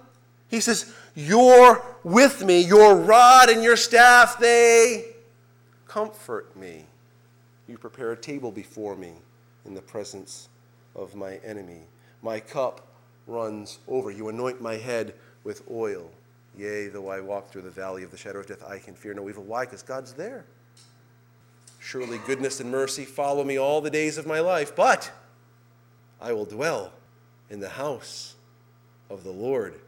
He 0.49 0.59
says, 0.59 0.93
You're 1.15 1.83
with 2.03 2.43
me. 2.43 2.61
Your 2.61 2.95
rod 2.95 3.49
and 3.49 3.63
your 3.63 3.77
staff, 3.77 4.37
they 4.39 5.05
comfort 5.87 6.55
me. 6.55 6.85
You 7.67 7.77
prepare 7.77 8.11
a 8.11 8.17
table 8.17 8.51
before 8.51 8.95
me 8.95 9.13
in 9.65 9.73
the 9.73 9.81
presence 9.81 10.49
of 10.95 11.15
my 11.15 11.37
enemy. 11.37 11.81
My 12.21 12.39
cup 12.39 12.87
runs 13.27 13.79
over. 13.87 14.11
You 14.11 14.29
anoint 14.29 14.61
my 14.61 14.75
head 14.75 15.13
with 15.43 15.63
oil. 15.71 16.11
Yea, 16.57 16.87
though 16.87 17.09
I 17.09 17.21
walk 17.21 17.49
through 17.49 17.61
the 17.61 17.69
valley 17.69 18.03
of 18.03 18.11
the 18.11 18.17
shadow 18.17 18.39
of 18.39 18.47
death, 18.47 18.63
I 18.67 18.77
can 18.77 18.93
fear 18.93 19.13
no 19.13 19.29
evil. 19.29 19.43
Why? 19.43 19.65
Because 19.65 19.83
God's 19.83 20.13
there. 20.13 20.45
Surely 21.79 22.19
goodness 22.27 22.59
and 22.59 22.69
mercy 22.69 23.05
follow 23.05 23.43
me 23.43 23.57
all 23.57 23.81
the 23.81 23.89
days 23.89 24.17
of 24.17 24.27
my 24.27 24.39
life, 24.39 24.75
but 24.75 25.11
I 26.19 26.33
will 26.33 26.45
dwell 26.45 26.91
in 27.49 27.59
the 27.59 27.69
house 27.69 28.35
of 29.09 29.23
the 29.23 29.31
Lord 29.31 29.79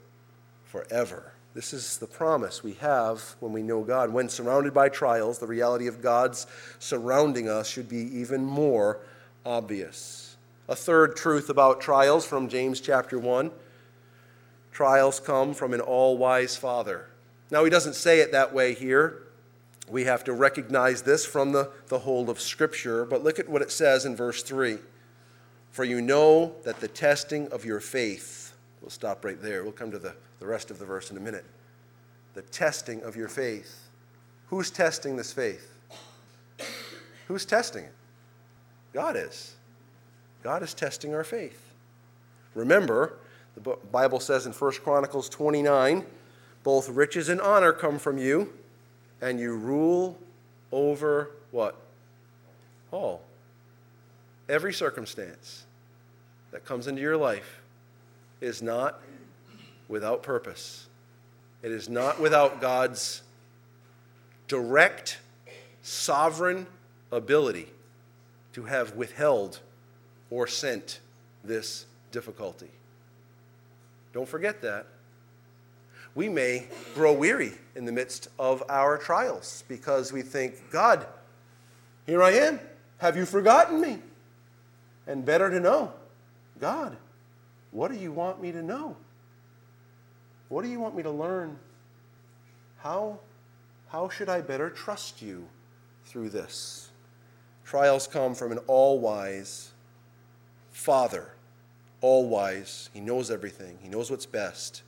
forever. 0.65 1.33
This 1.53 1.71
is 1.71 1.99
the 1.99 2.07
promise 2.07 2.63
we 2.63 2.73
have 2.73 3.35
when 3.39 3.53
we 3.53 3.61
know 3.61 3.83
God. 3.83 4.11
When 4.11 4.27
surrounded 4.27 4.73
by 4.73 4.89
trials, 4.89 5.37
the 5.37 5.45
reality 5.45 5.85
of 5.85 6.01
God's 6.01 6.47
surrounding 6.79 7.47
us 7.47 7.67
should 7.69 7.87
be 7.87 8.19
even 8.19 8.43
more 8.43 8.99
obvious. 9.45 10.35
A 10.67 10.75
third 10.75 11.15
truth 11.15 11.49
about 11.49 11.79
trials 11.79 12.25
from 12.25 12.49
James 12.49 12.81
chapter 12.81 13.19
1 13.19 13.51
trials 14.73 15.19
come 15.19 15.53
from 15.53 15.73
an 15.73 15.79
all 15.79 16.17
wise 16.17 16.57
Father. 16.57 17.07
Now, 17.51 17.63
he 17.63 17.69
doesn't 17.69 17.93
say 17.93 18.19
it 18.19 18.31
that 18.31 18.53
way 18.53 18.73
here. 18.73 19.23
We 19.87 20.05
have 20.05 20.23
to 20.23 20.33
recognize 20.33 21.03
this 21.03 21.25
from 21.25 21.51
the, 21.51 21.71
the 21.87 21.99
whole 21.99 22.29
of 22.29 22.41
Scripture, 22.41 23.05
but 23.05 23.23
look 23.23 23.37
at 23.37 23.47
what 23.47 23.61
it 23.61 23.71
says 23.71 24.05
in 24.05 24.15
verse 24.15 24.41
3. 24.41 24.77
For 25.71 25.83
you 25.83 26.01
know 26.01 26.55
that 26.63 26.79
the 26.79 26.87
testing 26.87 27.47
of 27.49 27.65
your 27.65 27.79
faith, 27.79 28.53
we'll 28.81 28.89
stop 28.89 29.23
right 29.23 29.41
there. 29.41 29.63
We'll 29.63 29.71
come 29.71 29.91
to 29.91 29.99
the, 29.99 30.15
the 30.39 30.47
rest 30.47 30.71
of 30.71 30.79
the 30.79 30.85
verse 30.85 31.11
in 31.11 31.17
a 31.17 31.19
minute. 31.19 31.45
The 32.33 32.41
testing 32.43 33.01
of 33.03 33.15
your 33.15 33.27
faith. 33.27 33.89
Who's 34.47 34.71
testing 34.71 35.15
this 35.15 35.33
faith? 35.33 35.77
Who's 37.27 37.45
testing 37.45 37.85
it? 37.85 37.93
God 38.93 39.15
is. 39.15 39.55
God 40.43 40.63
is 40.63 40.73
testing 40.73 41.13
our 41.13 41.23
faith. 41.23 41.73
Remember, 42.53 43.17
the 43.55 43.77
Bible 43.91 44.19
says 44.19 44.45
in 44.45 44.53
1 44.53 44.71
Chronicles 44.83 45.29
29 45.29 46.05
both 46.63 46.89
riches 46.89 47.27
and 47.27 47.41
honor 47.41 47.73
come 47.73 47.99
from 47.99 48.17
you, 48.17 48.53
and 49.21 49.37
you 49.37 49.53
rule 49.55 50.17
over 50.71 51.31
what? 51.51 51.75
All 52.91 53.21
every 54.49 54.73
circumstance 54.73 55.65
that 56.51 56.65
comes 56.65 56.87
into 56.87 57.01
your 57.01 57.17
life 57.17 57.61
is 58.41 58.61
not 58.61 59.01
without 59.87 60.23
purpose. 60.23 60.87
It 61.61 61.71
is 61.71 61.87
not 61.89 62.19
without 62.19 62.59
God's 62.59 63.21
direct, 64.47 65.19
sovereign 65.81 66.67
ability 67.11 67.67
to 68.53 68.63
have 68.65 68.95
withheld 68.95 69.59
or 70.29 70.45
sent 70.45 70.99
this 71.43 71.85
difficulty. 72.11 72.69
Don't 74.13 74.27
forget 74.27 74.61
that. 74.61 74.87
We 76.15 76.29
may 76.29 76.67
grow 76.93 77.13
weary 77.13 77.53
in 77.75 77.85
the 77.85 77.91
midst 77.91 78.27
of 78.37 78.63
our 78.69 78.97
trials 78.97 79.63
because 79.67 80.13
we 80.13 80.21
think, 80.21 80.71
God, 80.71 81.05
here 82.05 82.21
I 82.21 82.31
am. 82.31 82.59
Have 82.99 83.17
you 83.17 83.25
forgotten 83.25 83.81
me? 83.81 83.99
and 85.07 85.25
better 85.25 85.49
to 85.49 85.59
know 85.59 85.91
God, 86.59 86.95
what 87.71 87.91
do 87.91 87.97
you 87.97 88.11
want 88.11 88.41
me 88.41 88.51
to 88.51 88.61
know? 88.61 88.95
What 90.49 90.63
do 90.63 90.69
you 90.69 90.79
want 90.79 90.95
me 90.95 91.03
to 91.03 91.09
learn? 91.09 91.57
How, 92.77 93.19
how 93.89 94.07
should 94.07 94.29
I 94.29 94.41
better 94.41 94.69
trust 94.69 95.21
you 95.21 95.47
through 96.05 96.29
this? 96.29 96.89
Trials 97.65 98.07
come 98.07 98.35
from 98.35 98.51
an 98.51 98.59
all 98.67 98.99
wise 98.99 99.71
Father, 100.71 101.33
all 102.03 102.27
wise. 102.27 102.91
He 102.93 102.99
knows 102.99 103.31
everything, 103.31 103.79
He 103.81 103.89
knows 103.89 104.11
what's 104.11 104.27
best. 104.27 104.83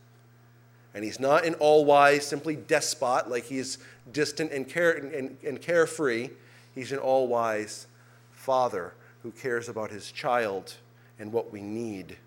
And 0.94 1.04
He's 1.04 1.20
not 1.20 1.46
an 1.46 1.56
all 1.56 1.84
wise, 1.84 2.26
simply 2.28 2.56
despot, 2.56 3.30
like 3.30 3.46
He's 3.46 3.80
distant 4.12 4.52
and, 4.52 4.70
care, 4.70 4.92
and, 4.92 5.36
and 5.44 5.60
carefree. 5.60 6.30
He's 6.76 6.92
an 6.92 7.00
all 7.00 7.28
wise 7.28 7.88
Father 8.32 8.94
who 9.24 9.32
cares 9.32 9.68
about 9.70 9.90
his 9.90 10.12
child 10.12 10.76
and 11.18 11.34
what 11.34 11.52
we 11.52 11.60
need. 11.60 12.18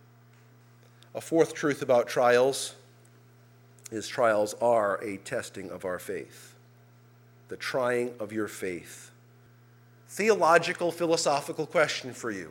A 1.15 1.21
fourth 1.21 1.55
truth 1.55 1.81
about 1.81 2.09
trials 2.09 2.75
is 3.93 4.09
trials 4.09 4.55
are 4.55 4.97
a 4.97 5.19
testing 5.19 5.71
of 5.71 5.85
our 5.85 6.01
faith, 6.01 6.55
the 7.49 7.57
trying 7.57 8.13
of 8.19 8.33
your 8.33 8.49
faith. 8.49 9.13
Theological, 10.09 10.91
philosophical 10.91 11.67
question 11.67 12.13
for 12.13 12.33
you 12.33 12.51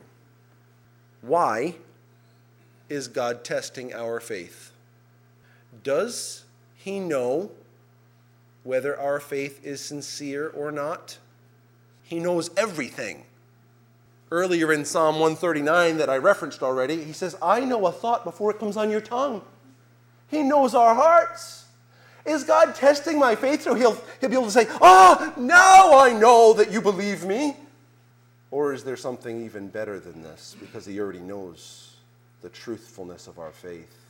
Why 1.21 1.75
is 2.89 3.07
God 3.07 3.43
testing 3.43 3.93
our 3.93 4.19
faith? 4.19 4.71
Does 5.83 6.43
he 6.75 6.99
know 6.99 7.51
whether 8.63 8.99
our 8.99 9.19
faith 9.19 9.65
is 9.65 9.81
sincere 9.81 10.49
or 10.49 10.71
not? 10.71 11.17
He 12.03 12.19
knows 12.19 12.49
everything. 12.55 13.25
Earlier 14.29 14.73
in 14.73 14.83
Psalm 14.85 15.15
139 15.15 15.97
that 15.97 16.09
I 16.09 16.17
referenced 16.17 16.61
already, 16.61 17.03
he 17.03 17.13
says, 17.13 17.35
I 17.41 17.61
know 17.61 17.85
a 17.87 17.91
thought 17.91 18.23
before 18.23 18.51
it 18.51 18.59
comes 18.59 18.75
on 18.75 18.89
your 18.89 19.01
tongue. 19.01 19.41
He 20.29 20.43
knows 20.43 20.75
our 20.75 20.93
hearts. 20.93 21.65
Is 22.25 22.43
God 22.43 22.75
testing 22.75 23.17
my 23.17 23.35
faith 23.35 23.61
so 23.61 23.73
he'll, 23.73 23.97
he'll 24.19 24.29
be 24.29 24.35
able 24.35 24.45
to 24.45 24.51
say, 24.51 24.67
Oh, 24.81 25.33
now 25.37 25.97
I 25.97 26.11
know 26.11 26.53
that 26.53 26.71
you 26.71 26.81
believe 26.81 27.23
me? 27.23 27.55
Or 28.51 28.73
is 28.73 28.83
there 28.83 28.97
something 28.97 29.45
even 29.45 29.69
better 29.69 29.99
than 29.99 30.21
this 30.21 30.55
because 30.59 30.85
he 30.85 30.99
already 30.99 31.19
knows 31.19 31.96
the 32.41 32.49
truthfulness 32.49 33.27
of 33.27 33.39
our 33.39 33.51
faith? 33.51 34.05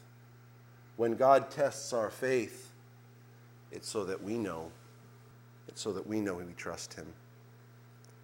When 0.98 1.15
God 1.15 1.51
tests 1.51 1.93
our 1.93 2.10
faith, 2.10 2.72
it's 3.72 3.88
so 3.88 4.03
that 4.05 4.22
we 4.22 4.38
know. 4.38 4.72
It's 5.67 5.81
so 5.81 5.91
that 5.93 6.07
we 6.07 6.22
know 6.22 6.36
we 6.36 6.53
trust 6.53 6.93
him. 6.93 7.07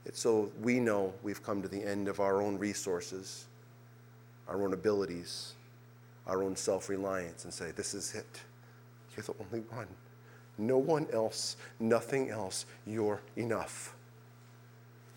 It's 0.05 0.19
so 0.19 0.51
we 0.62 0.79
know 0.79 1.13
we've 1.24 1.43
come 1.43 1.62
to 1.62 1.67
the 1.67 1.83
end 1.83 2.07
of 2.07 2.19
our 2.19 2.41
own 2.41 2.57
resources, 2.57 3.45
our 4.48 4.62
own 4.62 4.74
abilities, 4.74 5.53
our 6.27 6.43
own 6.43 6.55
self 6.55 6.89
reliance, 6.89 7.45
and 7.45 7.53
say, 7.53 7.72
This 7.72 7.93
is 7.93 8.15
it. 8.15 8.41
You're 9.15 9.24
the 9.24 9.36
only 9.39 9.65
one. 9.69 9.88
No 10.57 10.77
one 10.77 11.07
else, 11.13 11.57
nothing 11.79 12.29
else. 12.29 12.65
You're 12.86 13.22
enough. 13.36 13.95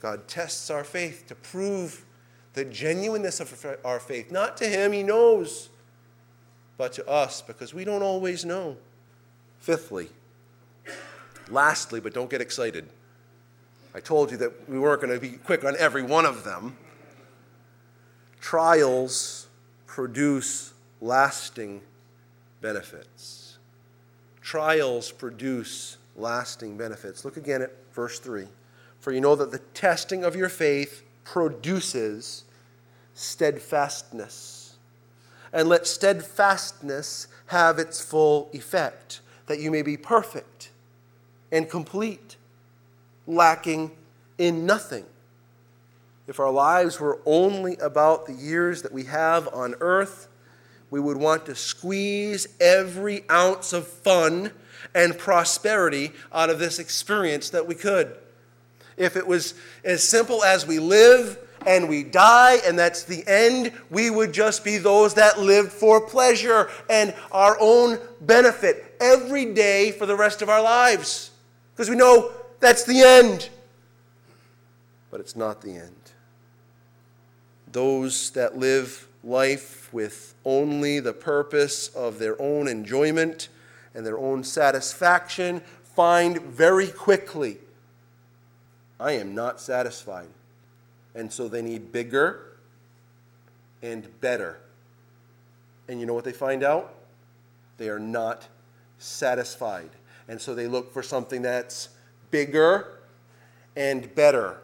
God 0.01 0.29
tests 0.29 0.71
our 0.71 0.85
faith 0.85 1.27
to 1.29 1.35
prove 1.35 2.05
the 2.57 2.65
genuineness 2.65 3.39
of 3.39 3.79
our 3.85 4.01
faith. 4.01 4.33
Not 4.33 4.57
to 4.57 4.67
Him, 4.67 4.91
He 4.91 5.05
knows, 5.05 5.69
but 6.77 6.93
to 6.95 7.09
us 7.09 7.41
because 7.41 7.73
we 7.73 7.85
don't 7.85 8.03
always 8.03 8.45
know. 8.45 8.77
Fifthly, 9.61 10.09
lastly, 11.49 12.01
but 12.01 12.13
don't 12.13 12.29
get 12.31 12.41
excited. 12.41 12.89
I 13.95 14.01
told 14.01 14.33
you 14.33 14.37
that 14.39 14.69
we 14.69 14.79
weren't 14.79 15.01
going 15.01 15.15
to 15.15 15.21
be 15.21 15.39
quick 15.39 15.65
on 15.65 15.77
every 15.79 16.03
one 16.03 16.27
of 16.27 16.43
them. 16.43 16.77
Trials 18.41 19.47
produce 19.87 20.75
lasting 21.01 21.83
benefits 22.61 23.47
trials 24.47 25.11
produce 25.11 25.97
lasting 26.15 26.77
benefits. 26.77 27.25
Look 27.25 27.37
again 27.37 27.63
at 27.63 27.73
verse 27.93 28.21
3. 28.21 28.47
For 29.01 29.11
you 29.11 29.21
know 29.21 29.35
that 29.35 29.51
the 29.51 29.59
testing 29.75 30.23
of 30.23 30.37
your 30.37 30.49
faith 30.49 31.03
produces 31.25 32.45
steadfastness. 33.17 34.77
And 35.53 35.69
let 35.69 35.87
steadfastness 35.87 37.27
have 37.47 37.79
its 37.79 38.01
full 38.01 38.51
effect, 38.53 39.21
that 39.47 39.59
you 39.59 39.71
may 39.71 39.83
be 39.83 39.97
perfect 39.97 40.71
and 41.51 41.69
complete, 41.69 42.37
lacking 43.27 43.91
in 44.39 44.67
nothing. 44.67 45.05
If 46.27 46.39
our 46.41 46.51
lives 46.51 47.01
were 47.01 47.21
only 47.25 47.77
about 47.77 48.27
the 48.27 48.35
years 48.35 48.83
that 48.83 48.93
we 48.93 49.05
have 49.05 49.49
on 49.55 49.75
earth, 49.81 50.29
we 50.91 51.01
would 51.01 51.17
want 51.17 51.47
to 51.47 51.55
squeeze 51.55 52.49
every 52.61 53.25
ounce 53.31 53.73
of 53.73 53.87
fun 53.87 54.53
and 54.95 55.17
prosperity 55.17 56.13
out 56.33 56.51
of 56.51 56.59
this 56.59 56.79
experience 56.79 57.51
that 57.51 57.67
we 57.67 57.75
could. 57.75 58.17
If 58.97 59.17
it 59.17 59.27
was 59.27 59.55
as 59.85 60.03
simple 60.03 60.45
as 60.45 60.67
we 60.67 60.79
live 60.79 61.39
and 61.67 61.89
we 61.89 62.03
die 62.03 62.59
and 62.65 62.79
that's 62.79 63.03
the 63.03 63.25
end, 63.27 63.73
we 63.91 64.09
would 64.09 64.33
just 64.33 64.65
be 64.65 64.79
those 64.79 65.15
that 65.15 65.39
lived 65.41 65.73
for 65.73 66.01
pleasure 66.01 66.71
and 66.89 67.15
our 67.33 67.57
own 67.61 67.99
benefit 68.21 68.97
every 69.01 69.53
day 69.53 69.93
for 69.93 70.07
the 70.07 70.17
rest 70.17 70.43
of 70.43 70.49
our 70.49 70.63
lives. 70.63 71.33
Because 71.75 71.91
we 71.91 71.97
know 71.97 72.33
that's 72.61 72.85
the 72.85 73.01
end. 73.01 73.51
But 75.11 75.21
it's 75.21 75.37
not 75.37 75.61
the 75.61 75.77
end. 75.77 75.93
Those 77.71 78.31
that 78.31 78.57
live 78.57 79.09
life 79.23 79.93
with 79.93 80.35
only 80.45 81.01
the 81.01 81.13
purpose 81.13 81.89
of 81.89 82.19
their 82.19 82.41
own 82.41 82.69
enjoyment 82.69 83.49
and 83.95 84.07
their 84.07 84.19
own 84.19 84.45
satisfaction 84.45 85.61
find 85.95 86.41
very 86.41 86.89
quickly 86.89 87.59
I 88.99 89.13
am 89.13 89.35
not 89.35 89.61
satisfied. 89.61 90.29
And 91.17 91.33
so 91.33 91.49
they 91.49 91.63
need 91.63 91.91
bigger 91.91 92.59
and 93.83 94.09
better. 94.21 94.61
And 95.89 95.99
you 95.99 96.07
know 96.07 96.15
what 96.15 96.25
they 96.25 96.33
find 96.33 96.63
out? 96.63 96.95
They 97.79 97.89
are 97.89 97.99
not 97.99 98.47
satisfied. 98.99 99.91
And 100.29 100.41
so 100.41 100.55
they 100.55 100.69
look 100.69 100.93
for 100.93 101.03
something 101.03 101.43
that's 101.43 101.89
bigger 102.31 102.99
and 103.77 104.15
better. 104.15 104.59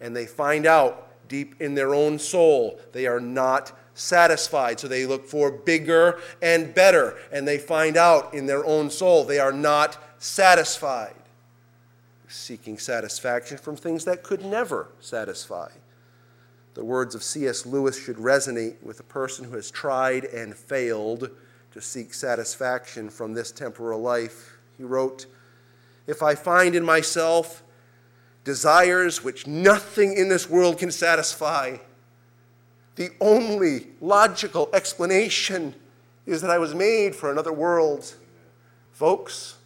And 0.00 0.16
they 0.16 0.26
find 0.26 0.66
out 0.66 1.08
deep 1.28 1.60
in 1.60 1.74
their 1.74 1.94
own 1.94 2.18
soul 2.18 2.80
they 2.92 3.06
are 3.06 3.20
not 3.20 3.72
satisfied. 3.94 4.80
So 4.80 4.88
they 4.88 5.06
look 5.06 5.26
for 5.26 5.50
bigger 5.50 6.20
and 6.40 6.74
better, 6.74 7.16
and 7.32 7.46
they 7.46 7.58
find 7.58 7.96
out 7.96 8.32
in 8.32 8.46
their 8.46 8.64
own 8.64 8.90
soul 8.90 9.24
they 9.24 9.40
are 9.40 9.52
not 9.52 9.98
satisfied. 10.18 11.14
Seeking 12.28 12.78
satisfaction 12.78 13.58
from 13.58 13.76
things 13.76 14.04
that 14.04 14.22
could 14.22 14.44
never 14.44 14.88
satisfy. 15.00 15.70
The 16.74 16.84
words 16.84 17.14
of 17.14 17.22
C.S. 17.22 17.66
Lewis 17.66 18.02
should 18.02 18.16
resonate 18.16 18.82
with 18.82 19.00
a 19.00 19.04
person 19.04 19.44
who 19.44 19.56
has 19.56 19.70
tried 19.70 20.24
and 20.24 20.54
failed 20.54 21.30
to 21.72 21.80
seek 21.80 22.14
satisfaction 22.14 23.10
from 23.10 23.34
this 23.34 23.52
temporal 23.52 24.00
life. 24.00 24.58
He 24.76 24.84
wrote, 24.84 25.26
If 26.06 26.22
I 26.22 26.34
find 26.34 26.74
in 26.74 26.84
myself 26.84 27.62
desires 28.44 29.22
which 29.22 29.46
nothing 29.46 30.14
in 30.14 30.28
this 30.28 30.48
world 30.48 30.78
can 30.78 30.90
satisfy, 30.90 31.78
the 32.96 33.10
only 33.20 33.88
logical 34.00 34.68
explanation 34.72 35.74
is 36.26 36.40
that 36.42 36.50
I 36.50 36.58
was 36.58 36.74
made 36.74 37.14
for 37.14 37.30
another 37.30 37.52
world. 37.52 38.14
Folks, 38.92 39.56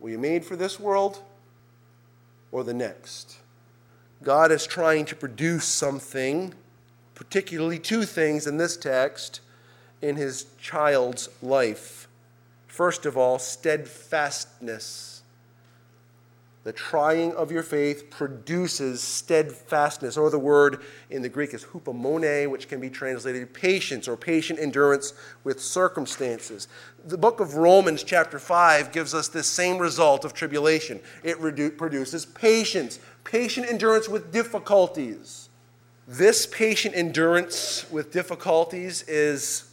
were 0.00 0.10
you 0.10 0.18
made 0.18 0.44
for 0.44 0.56
this 0.56 0.80
world 0.80 1.22
or 2.50 2.64
the 2.64 2.74
next? 2.74 3.36
God 4.26 4.50
is 4.50 4.66
trying 4.66 5.04
to 5.04 5.14
produce 5.14 5.66
something, 5.66 6.52
particularly 7.14 7.78
two 7.78 8.02
things 8.02 8.48
in 8.48 8.56
this 8.56 8.76
text, 8.76 9.40
in 10.02 10.16
his 10.16 10.46
child's 10.60 11.28
life. 11.40 12.08
First 12.66 13.06
of 13.06 13.16
all, 13.16 13.38
steadfastness 13.38 15.16
the 16.66 16.72
trying 16.72 17.32
of 17.34 17.52
your 17.52 17.62
faith 17.62 18.10
produces 18.10 19.00
steadfastness, 19.00 20.16
or 20.16 20.30
the 20.30 20.38
word 20.40 20.82
in 21.10 21.22
the 21.22 21.28
Greek 21.28 21.54
is 21.54 21.64
hupomone, 21.64 22.50
which 22.50 22.66
can 22.66 22.80
be 22.80 22.90
translated 22.90 23.54
patience 23.54 24.08
or 24.08 24.16
patient 24.16 24.58
endurance 24.58 25.12
with 25.44 25.60
circumstances. 25.60 26.66
The 27.04 27.16
book 27.16 27.38
of 27.38 27.54
Romans, 27.54 28.02
chapter 28.02 28.40
5, 28.40 28.90
gives 28.90 29.14
us 29.14 29.28
this 29.28 29.46
same 29.46 29.78
result 29.78 30.24
of 30.24 30.34
tribulation. 30.34 30.98
It 31.22 31.38
produces 31.78 32.26
patience, 32.26 32.98
patient 33.26 33.66
endurance 33.68 34.08
with 34.08 34.32
difficulties. 34.32 35.48
This 36.08 36.46
patient 36.46 36.94
endurance 36.94 37.84
with 37.90 38.12
difficulties 38.12 39.02
is 39.02 39.68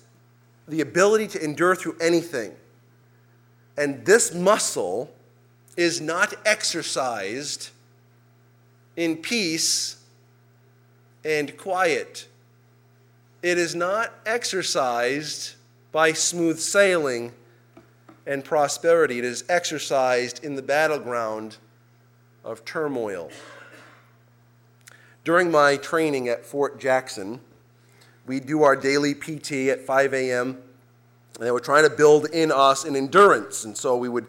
the 0.68 0.82
ability 0.82 1.28
to 1.28 1.44
endure 1.44 1.76
through 1.76 1.96
anything. 2.02 2.54
And 3.78 4.06
this 4.06 4.34
muscle 4.34 5.14
is 5.78 6.02
not 6.02 6.34
exercised 6.46 7.70
in 8.96 9.18
peace 9.18 9.98
and 11.24 11.56
quiet. 11.58 12.28
It 13.44 13.58
is 13.58 13.76
not 13.76 14.14
exercised 14.26 15.56
by 15.92 16.14
smooth 16.14 16.60
sailing 16.60 17.34
and 18.26 18.44
prosperity. 18.44 19.20
It 19.20 19.26
is 19.26 19.44
exercised 19.48 20.44
in 20.44 20.56
the 20.56 20.62
battleground 20.62 21.58
of 22.44 22.66
turmoil. 22.66 23.30
During 25.24 25.52
my 25.52 25.78
training 25.78 26.28
at 26.28 26.46
Fort 26.46 26.80
Jackson, 26.80 27.40
we 28.26 28.40
do 28.40 28.64
our 28.64 28.76
daily 28.76 29.14
PT 29.14 29.70
at 29.70 29.82
5 29.82 30.14
a.m. 30.14 30.58
And 31.36 31.48
they 31.48 31.52
were 31.52 31.60
trying 31.60 31.84
to 31.84 31.90
build 31.90 32.26
in 32.26 32.52
us 32.52 32.84
an 32.84 32.96
endurance. 32.96 33.64
And 33.64 33.76
so 33.76 33.96
we 33.96 34.10
would 34.10 34.28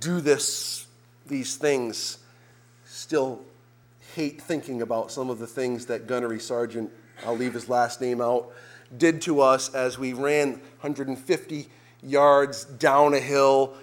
do 0.00 0.20
this, 0.20 0.86
these 1.26 1.56
things, 1.56 2.18
still 2.84 3.40
hate 4.14 4.40
thinking 4.40 4.82
about 4.82 5.10
some 5.10 5.30
of 5.30 5.38
the 5.38 5.46
things 5.46 5.86
that 5.86 6.06
Gunnery 6.06 6.40
Sergeant, 6.40 6.90
I'll 7.26 7.36
leave 7.36 7.54
his 7.54 7.68
last 7.68 8.00
name 8.00 8.20
out, 8.20 8.50
did 8.96 9.20
to 9.22 9.40
us 9.40 9.74
as 9.74 9.98
we 9.98 10.12
ran 10.12 10.52
150 10.80 11.68
yards 12.02 12.64
down 12.64 13.14
a 13.14 13.20
hill 13.20 13.74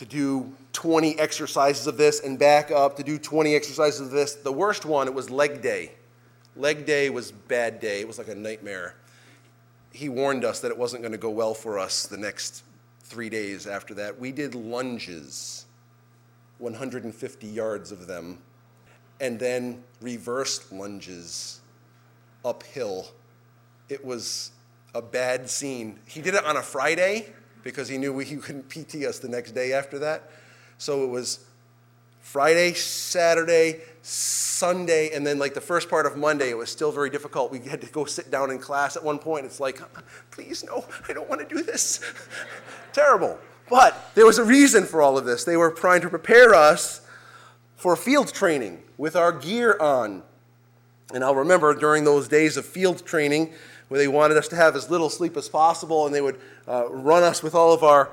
to 0.00 0.06
do 0.06 0.50
20 0.72 1.18
exercises 1.18 1.86
of 1.86 1.98
this 1.98 2.20
and 2.20 2.38
back 2.38 2.70
up 2.70 2.96
to 2.96 3.02
do 3.02 3.18
20 3.18 3.54
exercises 3.54 4.00
of 4.00 4.10
this. 4.10 4.34
The 4.34 4.50
worst 4.50 4.86
one, 4.86 5.06
it 5.06 5.12
was 5.12 5.28
leg 5.28 5.60
day. 5.60 5.92
Leg 6.56 6.86
day 6.86 7.10
was 7.10 7.30
bad 7.30 7.80
day. 7.80 8.00
It 8.00 8.08
was 8.08 8.16
like 8.16 8.28
a 8.28 8.34
nightmare. 8.34 8.94
He 9.92 10.08
warned 10.08 10.42
us 10.42 10.60
that 10.60 10.70
it 10.70 10.78
wasn't 10.78 11.02
going 11.02 11.12
to 11.12 11.18
go 11.18 11.28
well 11.28 11.52
for 11.52 11.78
us 11.78 12.06
the 12.06 12.16
next 12.16 12.64
three 13.02 13.28
days 13.28 13.66
after 13.66 13.92
that, 13.92 14.18
we 14.18 14.32
did 14.32 14.54
lunges, 14.54 15.66
150 16.58 17.46
yards 17.46 17.92
of 17.92 18.06
them. 18.06 18.38
and 19.20 19.38
then 19.38 19.84
reversed 20.00 20.72
lunges 20.72 21.60
uphill. 22.42 23.06
It 23.90 24.02
was 24.02 24.52
a 24.94 25.02
bad 25.02 25.50
scene. 25.50 25.98
He 26.06 26.22
did 26.22 26.34
it 26.34 26.46
on 26.46 26.56
a 26.56 26.62
Friday 26.62 27.34
because 27.62 27.88
he 27.88 27.98
knew 27.98 28.12
we, 28.12 28.24
he 28.24 28.36
couldn't 28.36 28.68
PT 28.68 29.04
us 29.06 29.18
the 29.18 29.28
next 29.28 29.52
day 29.52 29.72
after 29.72 29.98
that. 29.98 30.30
So 30.78 31.04
it 31.04 31.08
was 31.08 31.44
Friday, 32.20 32.74
Saturday, 32.74 33.80
Sunday, 34.02 35.10
and 35.14 35.26
then 35.26 35.38
like 35.38 35.54
the 35.54 35.60
first 35.60 35.90
part 35.90 36.06
of 36.06 36.16
Monday, 36.16 36.50
it 36.50 36.56
was 36.56 36.70
still 36.70 36.92
very 36.92 37.10
difficult. 37.10 37.50
We 37.50 37.60
had 37.60 37.80
to 37.80 37.86
go 37.88 38.04
sit 38.04 38.30
down 38.30 38.50
in 38.50 38.58
class 38.58 38.96
at 38.96 39.04
one 39.04 39.18
point. 39.18 39.46
It's 39.46 39.60
like, 39.60 39.80
uh, 39.82 39.86
please, 40.30 40.64
no, 40.64 40.84
I 41.08 41.12
don't 41.12 41.28
want 41.28 41.40
to 41.40 41.54
do 41.54 41.62
this. 41.62 42.00
Terrible. 42.92 43.38
But 43.68 44.10
there 44.14 44.26
was 44.26 44.38
a 44.38 44.44
reason 44.44 44.84
for 44.84 45.00
all 45.00 45.16
of 45.16 45.24
this. 45.24 45.44
They 45.44 45.56
were 45.56 45.70
trying 45.70 46.00
to 46.02 46.08
prepare 46.08 46.54
us 46.54 47.02
for 47.76 47.96
field 47.96 48.32
training 48.32 48.82
with 48.98 49.16
our 49.16 49.32
gear 49.32 49.76
on. 49.80 50.22
And 51.14 51.24
I'll 51.24 51.34
remember 51.34 51.74
during 51.74 52.04
those 52.04 52.28
days 52.28 52.56
of 52.56 52.66
field 52.66 53.04
training 53.04 53.52
where 53.90 53.98
they 53.98 54.06
wanted 54.06 54.36
us 54.36 54.46
to 54.46 54.54
have 54.54 54.76
as 54.76 54.88
little 54.88 55.10
sleep 55.10 55.36
as 55.36 55.48
possible, 55.48 56.06
and 56.06 56.14
they 56.14 56.20
would 56.20 56.38
uh, 56.68 56.88
run 56.90 57.24
us 57.24 57.42
with 57.42 57.56
all 57.56 57.72
of 57.72 57.82
our 57.82 58.08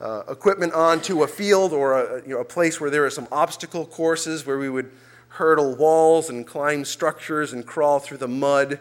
uh, 0.00 0.24
equipment 0.28 0.72
onto 0.72 1.22
a 1.22 1.28
field 1.28 1.72
or 1.72 2.00
a, 2.00 2.22
you 2.22 2.34
know, 2.34 2.40
a 2.40 2.44
place 2.44 2.80
where 2.80 2.90
there 2.90 3.06
are 3.06 3.10
some 3.10 3.28
obstacle 3.30 3.86
courses 3.86 4.44
where 4.44 4.58
we 4.58 4.68
would 4.68 4.90
hurdle 5.28 5.76
walls 5.76 6.30
and 6.30 6.44
climb 6.44 6.84
structures 6.84 7.52
and 7.52 7.64
crawl 7.64 8.00
through 8.00 8.16
the 8.16 8.26
mud. 8.26 8.80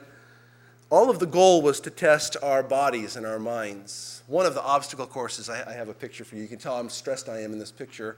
All 0.89 1.11
of 1.11 1.19
the 1.19 1.27
goal 1.27 1.61
was 1.61 1.79
to 1.81 1.91
test 1.91 2.35
our 2.41 2.63
bodies 2.63 3.15
and 3.15 3.27
our 3.27 3.37
minds. 3.37 4.23
One 4.25 4.47
of 4.47 4.55
the 4.55 4.63
obstacle 4.63 5.05
courses, 5.05 5.51
I, 5.51 5.69
I 5.69 5.73
have 5.73 5.87
a 5.87 5.93
picture 5.93 6.23
for 6.23 6.35
you. 6.35 6.41
You 6.41 6.47
can 6.47 6.57
tell 6.57 6.75
how 6.75 6.87
stressed 6.87 7.29
I 7.29 7.41
am 7.41 7.53
in 7.53 7.59
this 7.59 7.71
picture. 7.71 8.17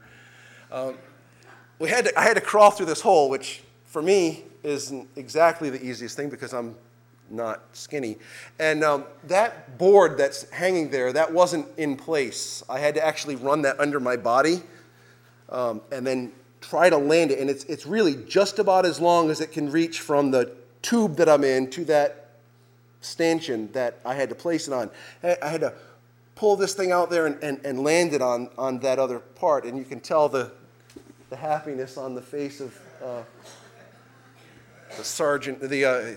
Um, 0.72 0.96
we 1.78 1.90
had 1.90 2.06
to, 2.06 2.18
I 2.18 2.22
had 2.22 2.36
to 2.36 2.40
crawl 2.40 2.70
through 2.70 2.86
this 2.86 3.02
hole, 3.02 3.28
which 3.28 3.60
for 3.84 4.00
me 4.00 4.44
isn't 4.62 5.06
exactly 5.16 5.68
the 5.68 5.84
easiest 5.84 6.16
thing 6.16 6.30
because 6.30 6.54
I'm 6.54 6.76
not 7.30 7.62
skinny. 7.72 8.16
And 8.58 8.84
um, 8.84 9.04
that 9.24 9.78
board 9.78 10.16
that's 10.18 10.48
hanging 10.50 10.90
there, 10.90 11.12
that 11.12 11.32
wasn't 11.32 11.66
in 11.76 11.96
place. 11.96 12.62
I 12.68 12.78
had 12.78 12.94
to 12.94 13.04
actually 13.04 13.36
run 13.36 13.62
that 13.62 13.78
under 13.80 14.00
my 14.00 14.16
body 14.16 14.62
um, 15.48 15.80
and 15.90 16.06
then 16.06 16.32
try 16.60 16.90
to 16.90 16.96
land 16.96 17.30
it. 17.30 17.38
And 17.38 17.50
it's, 17.50 17.64
it's 17.64 17.86
really 17.86 18.16
just 18.28 18.58
about 18.58 18.86
as 18.86 19.00
long 19.00 19.30
as 19.30 19.40
it 19.40 19.52
can 19.52 19.70
reach 19.70 20.00
from 20.00 20.30
the 20.30 20.52
tube 20.82 21.16
that 21.16 21.28
I'm 21.28 21.44
in 21.44 21.70
to 21.70 21.84
that 21.86 22.30
stanchion 23.00 23.70
that 23.72 24.00
I 24.04 24.14
had 24.14 24.28
to 24.30 24.34
place 24.34 24.68
it 24.68 24.74
on. 24.74 24.90
I 25.22 25.48
had 25.48 25.60
to 25.60 25.72
pull 26.34 26.56
this 26.56 26.74
thing 26.74 26.92
out 26.92 27.10
there 27.10 27.26
and, 27.26 27.42
and, 27.42 27.64
and 27.64 27.82
land 27.82 28.12
it 28.12 28.22
on, 28.22 28.50
on 28.58 28.78
that 28.80 28.98
other 28.98 29.18
part. 29.18 29.64
And 29.64 29.78
you 29.78 29.84
can 29.84 30.00
tell 30.00 30.28
the, 30.28 30.52
the 31.30 31.36
happiness 31.36 31.96
on 31.96 32.14
the 32.14 32.22
face 32.22 32.60
of 32.60 32.78
uh, 33.02 33.22
the 34.96 35.04
sergeant, 35.04 35.60
the, 35.60 35.84
uh, 35.84 36.12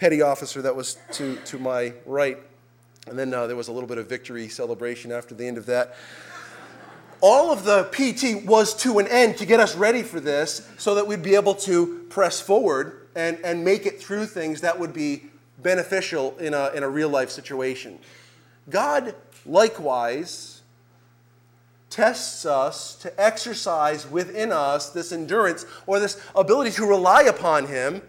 petty 0.00 0.22
officer 0.22 0.62
that 0.62 0.74
was 0.74 0.96
to, 1.12 1.36
to 1.44 1.58
my 1.58 1.92
right. 2.06 2.38
And 3.06 3.18
then 3.18 3.34
uh, 3.34 3.46
there 3.46 3.54
was 3.54 3.68
a 3.68 3.72
little 3.72 3.88
bit 3.88 3.98
of 3.98 4.08
victory 4.08 4.48
celebration 4.48 5.12
after 5.12 5.34
the 5.34 5.46
end 5.46 5.58
of 5.58 5.66
that. 5.66 5.94
All 7.20 7.52
of 7.52 7.64
the 7.64 7.84
PT 7.92 8.46
was 8.46 8.74
to 8.76 8.98
an 8.98 9.06
end 9.08 9.36
to 9.36 9.44
get 9.44 9.60
us 9.60 9.76
ready 9.76 10.02
for 10.02 10.18
this 10.18 10.66
so 10.78 10.94
that 10.94 11.06
we'd 11.06 11.22
be 11.22 11.34
able 11.34 11.54
to 11.56 12.06
press 12.08 12.40
forward 12.40 13.08
and, 13.14 13.38
and 13.44 13.62
make 13.62 13.84
it 13.84 14.02
through 14.02 14.24
things 14.24 14.62
that 14.62 14.80
would 14.80 14.94
be 14.94 15.24
beneficial 15.58 16.34
in 16.38 16.54
a, 16.54 16.70
in 16.70 16.82
a 16.82 16.88
real 16.88 17.10
life 17.10 17.28
situation. 17.28 17.98
God, 18.70 19.14
likewise, 19.44 20.62
tests 21.90 22.46
us 22.46 22.94
to 22.94 23.20
exercise 23.20 24.10
within 24.10 24.50
us 24.50 24.88
this 24.88 25.12
endurance 25.12 25.66
or 25.86 26.00
this 26.00 26.18
ability 26.34 26.70
to 26.70 26.86
rely 26.86 27.24
upon 27.24 27.66
Him 27.66 28.00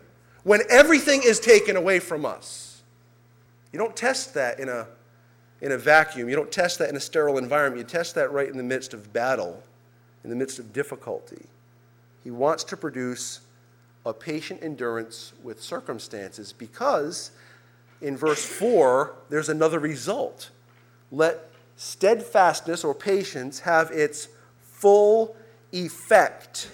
when 0.43 0.62
everything 0.69 1.21
is 1.23 1.39
taken 1.39 1.75
away 1.75 1.99
from 1.99 2.25
us. 2.25 2.82
You 3.71 3.80
don't 3.80 3.95
test 3.95 4.34
that 4.34 4.60
in 4.60 4.69
a, 4.69 4.88
in 5.62 5.71
a 5.71 5.77
vacuum. 5.77 6.30
You 6.30 6.36
don't 6.36 6.51
test 6.51 6.80
that 6.80 6.89
in 6.89 6.95
a 6.95 6.99
sterile 6.99 7.38
environment. 7.38 7.80
You 7.80 7.88
test 7.88 8.15
that 8.15 8.32
right 8.32 8.49
in 8.49 8.58
the 8.58 8.63
midst 8.63 8.93
of 8.93 9.13
battle, 9.13 9.62
in 10.23 10.30
the 10.30 10.36
midst 10.36 10.60
of 10.60 10.73
difficulty. 10.73 11.45
He 12.23 12.32
wants 12.32 12.63
to 12.65 12.77
produce 12.77 13.41
a 14.06 14.13
patient 14.13 14.62
endurance 14.63 15.34
with 15.43 15.62
circumstances 15.62 16.54
because 16.54 17.32
in 18.01 18.17
verse 18.17 18.43
4, 18.43 19.13
there's 19.30 19.49
another 19.49 19.80
result. 19.80 20.49
Let 21.12 21.51
steadfastness 21.75 22.84
or 22.84 22.95
patience 22.95 23.60
have 23.60 23.91
its 23.91 24.27
full 24.60 25.36
effect, 25.71 26.69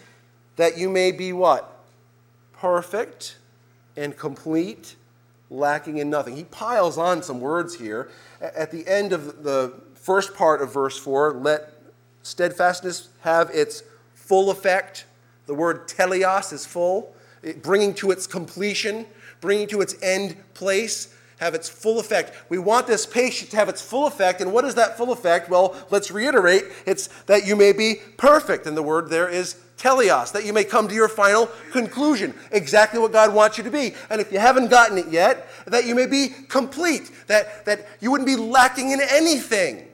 that 0.56 0.78
you 0.78 0.90
may 0.90 1.12
be 1.12 1.34
what? 1.34 1.84
Perfect 2.54 3.36
and 3.98 4.16
complete, 4.16 4.96
lacking 5.50 5.98
in 5.98 6.10
nothing. 6.10 6.36
He 6.36 6.46
piles 6.46 6.98
on 6.98 7.22
some 7.24 7.42
words 7.42 7.76
here. 7.76 8.10
At 8.40 8.72
the 8.72 8.88
end 8.88 9.12
of 9.12 9.44
the 9.44 9.74
first 9.96 10.36
part 10.36 10.62
of 10.62 10.74
verse 10.74 10.98
4, 10.98 11.34
let 11.34 11.74
steadfastness 12.22 13.10
have 13.22 13.50
its 13.50 13.84
full 14.14 14.52
effect. 14.52 15.06
The 15.48 15.54
word 15.54 15.88
teleos 15.88 16.54
is 16.54 16.66
full, 16.66 17.16
bringing 17.62 17.94
to 17.96 18.12
its 18.12 18.28
completion, 18.28 19.06
bringing 19.42 19.68
to 19.68 19.82
its 19.82 19.96
end 20.02 20.38
place 20.54 21.14
have 21.40 21.54
its 21.54 21.70
full 21.70 22.00
effect. 22.00 22.34
We 22.50 22.58
want 22.58 22.88
this 22.88 23.06
patient 23.06 23.52
to 23.52 23.58
have 23.58 23.70
its 23.70 23.82
full 23.82 24.08
effect. 24.08 24.42
And 24.42 24.52
what 24.52 24.66
is 24.66 24.76
that 24.76 24.98
full 24.98 25.12
effect? 25.12 25.50
Well, 25.50 25.76
let's 25.90 26.12
reiterate 26.12 26.64
it's 26.86 27.08
that 27.26 27.46
you 27.46 27.56
may 27.56 27.74
be 27.74 28.02
perfect. 28.18 28.66
And 28.66 28.76
the 28.76 28.84
word 28.84 29.10
there 29.10 29.30
is 29.30 29.56
teleos, 29.78 30.32
that 30.32 30.46
you 30.46 30.54
may 30.54 30.64
come 30.64 30.88
to 30.88 30.96
your 30.96 31.08
final 31.08 31.48
conclusion, 31.72 32.34
exactly 32.52 33.00
what 33.00 33.12
God 33.12 33.34
wants 33.34 33.58
you 33.58 33.64
to 33.64 33.70
be. 33.70 33.94
And 34.10 34.20
if 34.20 34.32
you 34.32 34.40
haven't 34.40 34.70
gotten 34.70 34.98
it 34.98 35.08
yet, 35.10 35.48
that 35.68 35.86
you 35.86 35.94
may 35.94 36.08
be 36.08 36.30
complete, 36.48 37.12
that, 37.28 37.66
that 37.66 37.88
you 38.00 38.10
wouldn't 38.10 38.28
be 38.28 38.36
lacking 38.36 38.92
in 38.92 39.00
anything. 39.02 39.87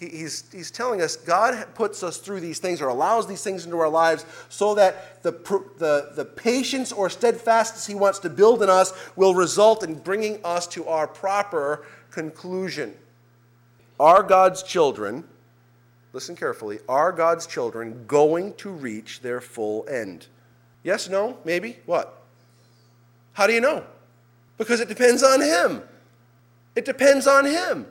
He's, 0.00 0.50
he's 0.50 0.70
telling 0.70 1.02
us 1.02 1.16
God 1.16 1.66
puts 1.74 2.02
us 2.02 2.18
through 2.18 2.40
these 2.40 2.58
things 2.58 2.80
or 2.80 2.88
allows 2.88 3.26
these 3.26 3.42
things 3.42 3.64
into 3.64 3.78
our 3.78 3.88
lives 3.88 4.24
so 4.48 4.74
that 4.74 5.22
the, 5.22 5.32
the, 5.78 6.12
the 6.16 6.24
patience 6.24 6.92
or 6.92 7.10
steadfastness 7.10 7.86
He 7.86 7.94
wants 7.94 8.18
to 8.20 8.30
build 8.30 8.62
in 8.62 8.70
us 8.70 8.92
will 9.16 9.34
result 9.34 9.84
in 9.84 9.94
bringing 9.94 10.40
us 10.44 10.66
to 10.68 10.86
our 10.86 11.06
proper 11.06 11.86
conclusion. 12.10 12.94
Are 13.98 14.22
God's 14.22 14.62
children 14.62 15.24
listen 16.12 16.36
carefully, 16.36 16.80
are 16.88 17.12
God's 17.12 17.46
children 17.46 18.04
going 18.06 18.54
to 18.54 18.70
reach 18.70 19.20
their 19.20 19.40
full 19.40 19.86
end? 19.88 20.26
Yes, 20.82 21.08
no, 21.08 21.38
maybe? 21.44 21.78
What? 21.86 22.22
How 23.32 23.46
do 23.46 23.52
you 23.52 23.60
know? 23.60 23.84
Because 24.58 24.80
it 24.80 24.88
depends 24.88 25.22
on 25.22 25.40
Him. 25.40 25.82
It 26.74 26.84
depends 26.84 27.26
on 27.26 27.44
Him. 27.44 27.86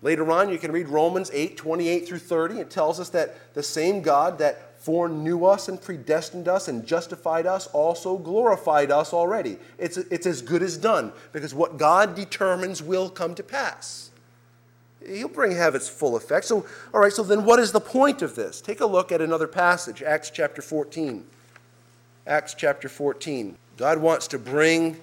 Later 0.00 0.30
on, 0.30 0.48
you 0.48 0.58
can 0.58 0.70
read 0.70 0.88
Romans 0.88 1.30
8 1.32 1.56
28 1.56 2.06
through 2.06 2.18
30. 2.18 2.60
It 2.60 2.70
tells 2.70 3.00
us 3.00 3.08
that 3.10 3.54
the 3.54 3.62
same 3.62 4.00
God 4.00 4.38
that 4.38 4.68
foreknew 4.78 5.44
us 5.44 5.68
and 5.68 5.80
predestined 5.80 6.46
us 6.46 6.68
and 6.68 6.86
justified 6.86 7.46
us 7.46 7.66
also 7.68 8.16
glorified 8.16 8.90
us 8.92 9.12
already. 9.12 9.58
It's, 9.76 9.96
it's 9.96 10.26
as 10.26 10.40
good 10.40 10.62
as 10.62 10.76
done 10.76 11.12
because 11.32 11.52
what 11.52 11.76
God 11.78 12.14
determines 12.14 12.82
will 12.82 13.10
come 13.10 13.34
to 13.34 13.42
pass. 13.42 14.10
He'll 15.04 15.28
bring 15.28 15.52
have 15.52 15.74
its 15.74 15.88
full 15.88 16.16
effect. 16.16 16.46
So, 16.46 16.64
all 16.94 17.00
right, 17.00 17.12
so 17.12 17.22
then 17.22 17.44
what 17.44 17.58
is 17.58 17.72
the 17.72 17.80
point 17.80 18.22
of 18.22 18.34
this? 18.34 18.60
Take 18.60 18.80
a 18.80 18.86
look 18.86 19.10
at 19.10 19.20
another 19.20 19.48
passage, 19.48 20.02
Acts 20.02 20.30
chapter 20.30 20.62
14. 20.62 21.24
Acts 22.26 22.54
chapter 22.54 22.88
14. 22.88 23.56
God 23.76 23.98
wants 23.98 24.28
to 24.28 24.38
bring 24.38 24.96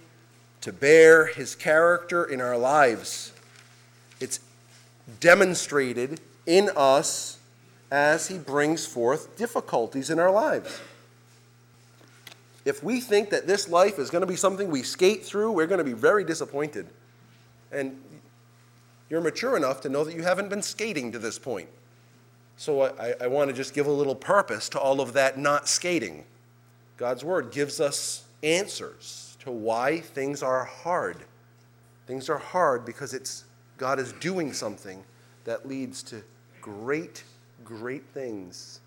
to 0.61 0.71
bear 0.71 1.27
his 1.27 1.55
character 1.55 2.25
in 2.25 2.41
our 2.41 2.57
lives. 2.57 3.33
Demonstrated 5.19 6.19
in 6.45 6.69
us 6.75 7.39
as 7.91 8.27
he 8.27 8.37
brings 8.37 8.85
forth 8.85 9.37
difficulties 9.37 10.09
in 10.09 10.19
our 10.19 10.31
lives. 10.31 10.79
If 12.65 12.83
we 12.83 12.99
think 12.99 13.29
that 13.29 13.45
this 13.45 13.69
life 13.69 13.99
is 13.99 14.09
going 14.09 14.21
to 14.21 14.27
be 14.27 14.35
something 14.35 14.71
we 14.71 14.81
skate 14.81 15.23
through, 15.23 15.51
we're 15.51 15.67
going 15.67 15.77
to 15.77 15.83
be 15.83 15.93
very 15.93 16.23
disappointed. 16.23 16.87
And 17.71 18.01
you're 19.09 19.21
mature 19.21 19.55
enough 19.55 19.81
to 19.81 19.89
know 19.89 20.03
that 20.03 20.15
you 20.15 20.23
haven't 20.23 20.49
been 20.49 20.63
skating 20.63 21.11
to 21.11 21.19
this 21.19 21.37
point. 21.37 21.69
So 22.57 22.83
I, 22.83 23.13
I 23.21 23.27
want 23.27 23.49
to 23.49 23.55
just 23.55 23.73
give 23.73 23.85
a 23.85 23.91
little 23.91 24.15
purpose 24.15 24.67
to 24.69 24.79
all 24.79 24.99
of 24.99 25.13
that 25.13 25.37
not 25.37 25.67
skating. 25.67 26.23
God's 26.97 27.23
Word 27.23 27.51
gives 27.51 27.79
us 27.79 28.23
answers 28.41 29.37
to 29.41 29.51
why 29.51 29.99
things 29.99 30.41
are 30.41 30.63
hard. 30.63 31.17
Things 32.07 32.29
are 32.29 32.37
hard 32.37 32.85
because 32.85 33.13
it's 33.13 33.43
God 33.77 33.99
is 33.99 34.13
doing 34.13 34.53
something 34.53 35.03
that 35.43 35.67
leads 35.67 36.01
to 36.03 36.23
great, 36.61 37.23
great 37.63 38.05
things 38.13 38.79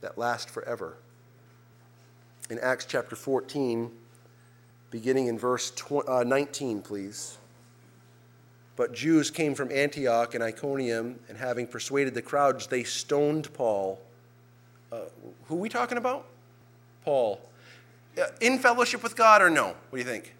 that 0.00 0.18
last 0.18 0.50
forever. 0.50 0.96
In 2.50 2.58
Acts 2.58 2.84
chapter 2.84 3.16
14, 3.16 3.90
beginning 4.90 5.28
in 5.28 5.38
verse 5.38 5.72
uh, 6.08 6.24
19, 6.24 6.82
please. 6.82 7.38
But 8.76 8.94
Jews 8.94 9.30
came 9.30 9.54
from 9.54 9.70
Antioch 9.70 10.34
and 10.34 10.42
Iconium, 10.42 11.18
and 11.28 11.36
having 11.36 11.66
persuaded 11.66 12.14
the 12.14 12.22
crowds, 12.22 12.66
they 12.66 12.82
stoned 12.82 13.52
Paul. 13.52 14.00
Uh, 14.90 15.02
who 15.46 15.56
are 15.56 15.60
we 15.60 15.68
talking 15.68 15.98
about? 15.98 16.26
Paul? 17.04 17.40
Uh, 18.20 18.26
in 18.40 18.58
fellowship 18.58 19.02
with 19.02 19.16
God 19.16 19.42
or 19.42 19.50
no? 19.50 19.68
What 19.90 19.92
do 19.92 19.98
you 19.98 20.04
think? 20.04 20.34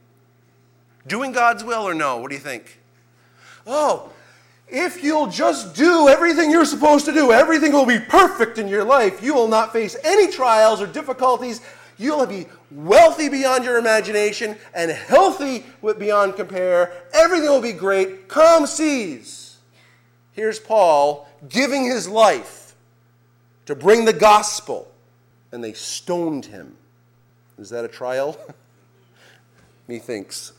Doing 1.06 1.32
God's 1.32 1.64
will 1.64 1.82
or 1.82 1.94
no? 1.94 2.18
What 2.18 2.30
do 2.30 2.34
you 2.34 2.40
think? 2.40 2.79
Oh, 3.66 4.10
if 4.68 5.02
you'll 5.02 5.26
just 5.26 5.74
do 5.74 6.08
everything 6.08 6.50
you're 6.50 6.64
supposed 6.64 7.04
to 7.06 7.12
do, 7.12 7.32
everything 7.32 7.72
will 7.72 7.86
be 7.86 7.98
perfect 7.98 8.58
in 8.58 8.68
your 8.68 8.84
life. 8.84 9.22
You 9.22 9.34
will 9.34 9.48
not 9.48 9.72
face 9.72 9.96
any 10.04 10.30
trials 10.30 10.80
or 10.80 10.86
difficulties. 10.86 11.60
You'll 11.98 12.24
be 12.26 12.46
wealthy 12.70 13.28
beyond 13.28 13.64
your 13.64 13.78
imagination 13.78 14.56
and 14.72 14.90
healthy 14.90 15.66
beyond 15.98 16.36
compare. 16.36 16.92
Everything 17.12 17.48
will 17.48 17.60
be 17.60 17.72
great. 17.72 18.28
Come 18.28 18.66
seize. 18.66 19.58
Here's 20.32 20.60
Paul 20.60 21.28
giving 21.48 21.84
his 21.84 22.08
life 22.08 22.74
to 23.66 23.74
bring 23.74 24.04
the 24.04 24.12
gospel, 24.12 24.90
and 25.52 25.62
they 25.62 25.72
stoned 25.72 26.46
him. 26.46 26.76
Is 27.58 27.70
that 27.70 27.84
a 27.84 27.88
trial? 27.88 28.38
Methinks. 29.88 30.52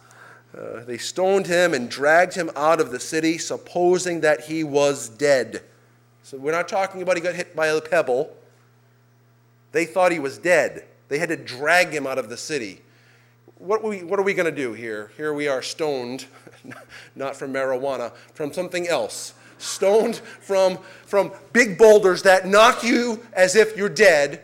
Uh, 0.58 0.84
they 0.84 0.98
stoned 0.98 1.48
him 1.48 1.74
and 1.74 1.90
dragged 1.90 2.34
him 2.34 2.50
out 2.56 2.82
of 2.82 2.92
the 2.92 3.00
city, 3.00 3.38
supposing 3.38 4.22
that 4.22 4.42
he 4.42 4.64
was 4.64 5.08
dead. 5.08 5.64
So 6.24 6.38
we're 6.38 6.52
not 6.52 6.68
talking 6.68 7.02
about 7.02 7.16
he 7.16 7.24
got 7.24 7.36
hit 7.36 7.56
by 7.56 7.68
a 7.68 7.80
pebble. 7.80 8.36
They 9.72 9.86
thought 9.86 10.12
he 10.12 10.20
was 10.20 10.38
dead. 10.38 10.86
They 11.08 11.20
had 11.20 11.30
to 11.30 11.38
drag 11.38 11.90
him 11.90 12.06
out 12.06 12.18
of 12.18 12.30
the 12.30 12.38
city. 12.38 12.82
What, 13.58 13.84
we, 13.84 14.04
what 14.04 14.20
are 14.20 14.24
we 14.24 14.34
going 14.34 14.54
to 14.54 14.56
do 14.56 14.74
here? 14.74 15.12
Here 15.16 15.34
we 15.34 15.48
are 15.48 15.62
stoned, 15.62 16.26
not 17.16 17.36
from 17.36 17.54
marijuana, 17.54 18.14
from 18.34 18.52
something 18.52 18.88
else. 18.88 19.34
Stoned 19.58 20.18
from, 20.18 20.80
from 21.06 21.32
big 21.54 21.78
boulders 21.78 22.24
that 22.24 22.48
knock 22.48 22.84
you 22.84 23.24
as 23.34 23.56
if 23.56 23.78
you're 23.78 23.90
dead 23.90 24.44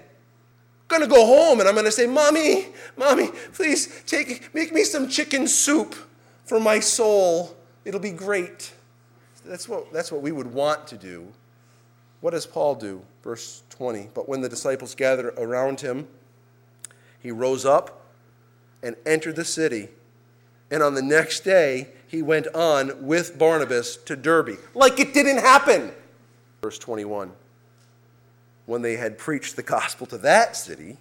I'm 0.90 1.00
gonna 1.00 1.12
go 1.12 1.26
home 1.26 1.60
and 1.60 1.68
I'm 1.68 1.76
gonna 1.76 1.92
say, 1.92 2.08
Mommy, 2.08 2.68
Mommy, 2.96 3.30
please 3.54 4.04
take, 4.06 4.54
make 4.54 4.74
me 4.74 4.84
some 4.84 5.10
chicken 5.10 5.48
soup 5.48 5.96
for 6.46 6.60
my 6.60 6.80
soul. 6.80 7.56
It'll 7.84 8.00
be 8.00 8.12
great. 8.12 8.72
That's 9.46 9.68
what, 9.68 9.92
that's 9.92 10.12
what 10.12 10.22
we 10.22 10.32
would 10.32 10.54
want 10.54 10.88
to 10.88 10.98
do. 10.98 11.28
What 12.22 12.32
does 12.32 12.46
Paul 12.46 12.76
do? 12.76 13.02
Verse 13.24 13.64
20. 13.70 14.10
But 14.14 14.30
when 14.30 14.42
the 14.42 14.50
disciples 14.50 14.96
gathered 14.96 15.34
around 15.38 15.82
him, 15.82 16.08
he 17.20 17.32
rose 17.32 17.66
up 17.66 18.06
and 18.82 18.96
entered 19.06 19.36
the 19.36 19.46
city. 19.46 19.90
And 20.72 20.82
on 20.82 20.96
the 20.96 21.02
next 21.02 21.42
day, 21.42 21.90
he 22.08 22.22
went 22.22 22.48
on 22.56 23.06
with 23.06 23.38
Barnabas 23.38 23.98
to 23.98 24.16
Derbe, 24.16 24.58
like 24.74 25.00
it 25.00 25.14
didn't 25.14 25.40
happen. 25.40 25.92
Verse 26.62 26.80
21 26.80 27.32
when 28.68 28.84
they 28.84 28.98
had 28.98 29.18
preached 29.18 29.56
the 29.56 29.64
gospel 29.64 30.06
to 30.06 30.18
that 30.20 30.56
city 30.56 30.98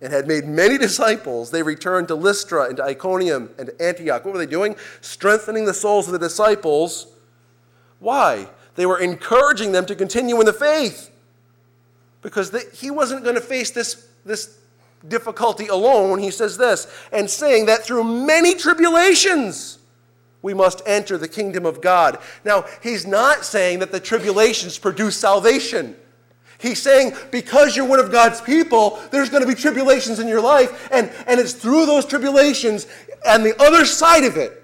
and 0.00 0.12
had 0.12 0.28
made 0.28 0.44
many 0.44 0.78
disciples, 0.78 1.50
they 1.50 1.62
returned 1.62 2.06
to 2.08 2.14
Lystra 2.14 2.66
and 2.66 2.76
to 2.76 2.84
Iconium 2.84 3.50
and 3.58 3.66
to 3.68 3.82
Antioch. 3.82 4.24
What 4.24 4.32
were 4.32 4.38
they 4.38 4.46
doing? 4.46 4.76
Strengthening 5.00 5.64
the 5.64 5.74
souls 5.74 6.06
of 6.06 6.12
the 6.12 6.18
disciples. 6.18 7.08
Why? 7.98 8.48
They 8.76 8.86
were 8.86 9.00
encouraging 9.00 9.72
them 9.72 9.86
to 9.86 9.96
continue 9.96 10.38
in 10.38 10.46
the 10.46 10.52
faith 10.52 11.10
because 12.22 12.54
he 12.72 12.90
wasn't 12.90 13.24
going 13.24 13.34
to 13.34 13.40
face 13.40 13.70
this, 13.70 14.06
this 14.24 14.58
difficulty 15.08 15.68
alone. 15.68 16.18
He 16.18 16.30
says 16.30 16.56
this, 16.56 16.86
and 17.12 17.28
saying 17.28 17.66
that 17.66 17.82
through 17.82 18.04
many 18.04 18.54
tribulations, 18.54 19.78
we 20.42 20.54
must 20.54 20.82
enter 20.86 21.18
the 21.18 21.28
kingdom 21.28 21.64
of 21.66 21.80
God. 21.80 22.18
Now, 22.44 22.66
he's 22.82 23.06
not 23.06 23.44
saying 23.44 23.78
that 23.80 23.92
the 23.92 24.00
tribulations 24.00 24.78
produce 24.78 25.16
salvation. 25.16 25.96
He's 26.60 26.80
saying, 26.80 27.14
because 27.30 27.74
you're 27.74 27.86
one 27.86 27.98
of 28.00 28.12
God's 28.12 28.40
people, 28.40 29.00
there's 29.10 29.30
going 29.30 29.42
to 29.42 29.48
be 29.48 29.54
tribulations 29.54 30.18
in 30.18 30.28
your 30.28 30.40
life, 30.40 30.88
and, 30.92 31.10
and 31.26 31.40
it's 31.40 31.54
through 31.54 31.86
those 31.86 32.04
tribulations 32.04 32.86
and 33.24 33.44
the 33.44 33.60
other 33.60 33.84
side 33.84 34.24
of 34.24 34.36
it, 34.36 34.62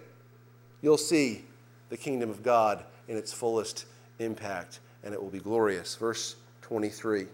you'll 0.83 0.99
see 0.99 1.45
the 1.89 1.97
kingdom 1.97 2.31
of 2.31 2.43
God 2.43 2.85
in 3.09 3.17
its 3.17 3.33
fullest 3.33 3.87
impact, 4.19 4.81
and 5.05 5.13
it 5.13 5.23
will 5.23 5.31
be 5.31 5.39
glorious. 5.39 5.95
Verse 5.97 6.37
23. 6.63 7.27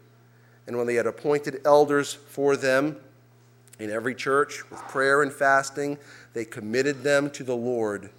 And 0.67 0.77
when 0.77 0.87
they 0.87 0.95
had 0.95 1.07
appointed 1.07 1.61
elders 1.65 2.13
for 2.13 2.57
them 2.57 2.97
in 3.79 3.91
every 3.91 4.15
church 4.15 4.69
with 4.71 4.81
prayer 4.89 5.23
and 5.23 5.33
fasting, 5.33 5.99
they 6.35 6.45
committed 6.45 7.03
them 7.03 7.31
to 7.31 7.45
the 7.45 7.57
Lord 7.57 8.11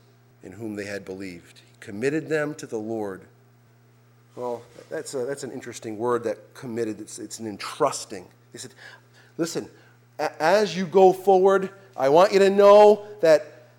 in 0.44 0.52
whom 0.52 0.76
they 0.76 0.86
had 0.86 1.06
believed. 1.06 1.60
He 1.60 1.78
committed 1.80 2.28
them 2.28 2.54
to 2.56 2.66
the 2.66 2.78
Lord. 2.78 3.22
Well, 4.36 4.64
that's, 4.90 5.14
a, 5.14 5.26
that's 5.26 5.44
an 5.44 5.52
interesting 5.52 5.98
word 5.98 6.24
that 6.24 6.54
committed. 6.54 7.00
It's, 7.00 7.20
it's 7.20 7.40
an 7.40 7.48
entrusting. 7.48 8.26
He 8.52 8.58
said, 8.58 8.74
listen, 9.38 9.70
as 10.18 10.76
you 10.76 10.86
go 10.86 11.14
forward, 11.14 11.70
I 11.96 12.10
want 12.10 12.34
you 12.34 12.40
to 12.40 12.50
know 12.50 13.06
that 13.22 13.70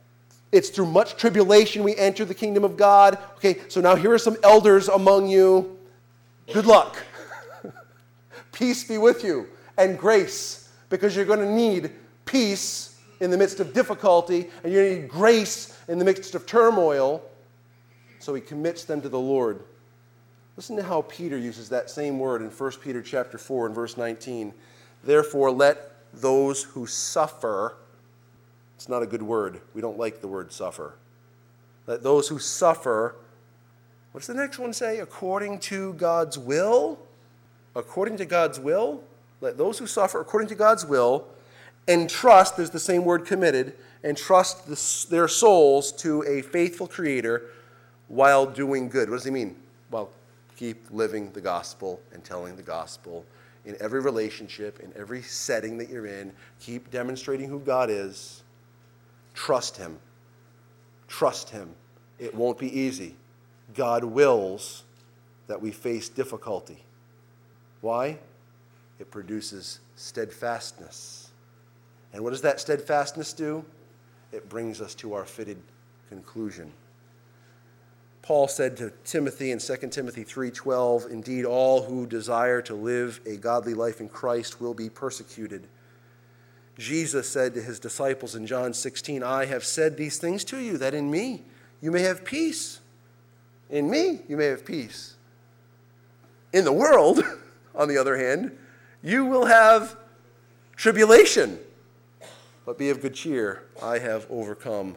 it's 0.52 0.68
through 0.68 0.86
much 0.86 1.16
tribulation 1.16 1.82
we 1.82 1.96
enter 1.96 2.24
the 2.24 2.34
kingdom 2.34 2.62
of 2.62 2.76
God. 2.76 3.18
Okay, 3.36 3.58
so 3.68 3.80
now 3.80 3.96
here 3.96 4.12
are 4.12 4.18
some 4.18 4.36
elders 4.44 4.88
among 4.88 5.28
you. 5.28 5.76
Good 6.52 6.66
luck. 6.66 6.96
peace 8.52 8.84
be 8.84 8.98
with 8.98 9.24
you 9.24 9.48
and 9.76 9.98
grace, 9.98 10.68
because 10.88 11.16
you're 11.16 11.24
going 11.24 11.40
to 11.40 11.52
need 11.52 11.90
peace 12.24 13.00
in 13.18 13.30
the 13.32 13.36
midst 13.36 13.58
of 13.58 13.72
difficulty, 13.72 14.48
and 14.62 14.72
you're 14.72 14.84
going 14.84 14.94
to 14.96 15.02
need 15.02 15.10
grace 15.10 15.76
in 15.88 15.98
the 15.98 16.04
midst 16.04 16.36
of 16.36 16.46
turmoil. 16.46 17.22
So 18.20 18.34
he 18.34 18.40
commits 18.40 18.84
them 18.84 19.00
to 19.02 19.08
the 19.08 19.18
Lord. 19.18 19.64
Listen 20.56 20.76
to 20.76 20.82
how 20.82 21.02
Peter 21.02 21.36
uses 21.36 21.68
that 21.70 21.90
same 21.90 22.18
word 22.18 22.40
in 22.40 22.48
1 22.48 22.72
Peter 22.82 23.02
chapter 23.02 23.38
4 23.38 23.66
and 23.66 23.74
verse 23.74 23.96
19. 23.96 24.54
Therefore, 25.02 25.50
let 25.50 25.92
those 26.12 26.62
who 26.62 26.86
suffer, 26.86 27.76
it's 28.76 28.88
not 28.88 29.02
a 29.02 29.06
good 29.06 29.22
word. 29.22 29.60
We 29.74 29.80
don't 29.80 29.98
like 29.98 30.20
the 30.20 30.28
word 30.28 30.52
suffer. 30.52 30.94
Let 31.86 32.02
those 32.02 32.28
who 32.28 32.38
suffer, 32.38 33.16
what's 34.12 34.28
the 34.28 34.34
next 34.34 34.58
one 34.58 34.72
say? 34.72 35.00
According 35.00 35.58
to 35.60 35.94
God's 35.94 36.38
will? 36.38 37.00
According 37.74 38.16
to 38.18 38.24
God's 38.24 38.60
will? 38.60 39.02
Let 39.40 39.58
those 39.58 39.78
who 39.78 39.86
suffer 39.86 40.20
according 40.20 40.48
to 40.50 40.54
God's 40.54 40.86
will 40.86 41.26
entrust, 41.88 42.56
there's 42.56 42.70
the 42.70 42.80
same 42.80 43.04
word 43.04 43.26
committed, 43.26 43.74
entrust 44.02 44.66
the, 44.66 45.06
their 45.10 45.28
souls 45.28 45.92
to 45.92 46.22
a 46.24 46.42
faithful 46.42 46.86
Creator 46.86 47.42
while 48.08 48.46
doing 48.46 48.88
good. 48.88 49.10
What 49.10 49.16
does 49.16 49.24
he 49.24 49.30
mean? 49.30 49.56
While 49.90 50.10
keep 50.56 50.90
living 50.90 51.30
the 51.32 51.40
gospel 51.40 52.00
and 52.12 52.24
telling 52.24 52.56
the 52.56 52.62
gospel 52.62 53.24
in 53.64 53.76
every 53.80 54.00
relationship, 54.00 54.80
in 54.80 54.92
every 54.96 55.22
setting 55.22 55.78
that 55.78 55.88
you're 55.88 56.06
in. 56.06 56.32
Keep 56.60 56.90
demonstrating 56.90 57.48
who 57.48 57.60
God 57.60 57.90
is. 57.90 58.42
Trust 59.32 59.76
Him. 59.76 59.98
Trust 61.08 61.50
Him. 61.50 61.74
It 62.18 62.34
won't 62.34 62.58
be 62.58 62.78
easy. 62.78 63.16
God 63.74 64.04
wills 64.04 64.84
that 65.46 65.60
we 65.60 65.70
face 65.70 66.08
difficulty. 66.08 66.78
Why? 67.80 68.18
It 68.98 69.10
produces 69.10 69.80
steadfastness. 69.96 71.30
And 72.12 72.22
what 72.22 72.30
does 72.30 72.42
that 72.42 72.60
steadfastness 72.60 73.32
do? 73.32 73.64
It 74.32 74.48
brings 74.48 74.80
us 74.80 74.94
to 74.96 75.14
our 75.14 75.24
fitted 75.24 75.58
conclusion. 76.08 76.72
Paul 78.24 78.48
said 78.48 78.78
to 78.78 78.90
Timothy 79.04 79.50
in 79.50 79.58
2 79.58 79.92
Timothy 79.92 80.24
3:12, 80.24 81.04
"Indeed 81.10 81.44
all 81.44 81.82
who 81.82 82.06
desire 82.06 82.62
to 82.62 82.74
live 82.74 83.20
a 83.26 83.36
godly 83.36 83.74
life 83.74 84.00
in 84.00 84.08
Christ 84.08 84.62
will 84.62 84.72
be 84.72 84.88
persecuted." 84.88 85.66
Jesus 86.78 87.28
said 87.28 87.52
to 87.52 87.60
his 87.60 87.78
disciples 87.78 88.34
in 88.34 88.46
John 88.46 88.72
16, 88.72 89.22
"I 89.22 89.44
have 89.44 89.62
said 89.62 89.98
these 89.98 90.16
things 90.16 90.42
to 90.44 90.56
you 90.56 90.78
that 90.78 90.94
in 90.94 91.10
me 91.10 91.44
you 91.82 91.90
may 91.90 92.00
have 92.00 92.24
peace. 92.24 92.80
In 93.68 93.90
me 93.90 94.22
you 94.26 94.38
may 94.38 94.46
have 94.46 94.64
peace. 94.64 95.16
In 96.50 96.64
the 96.64 96.72
world, 96.72 97.22
on 97.74 97.88
the 97.88 97.98
other 97.98 98.16
hand, 98.16 98.56
you 99.02 99.26
will 99.26 99.44
have 99.44 99.98
tribulation. 100.76 101.58
But 102.64 102.78
be 102.78 102.88
of 102.88 103.02
good 103.02 103.12
cheer, 103.12 103.64
I 103.82 103.98
have 103.98 104.26
overcome 104.30 104.96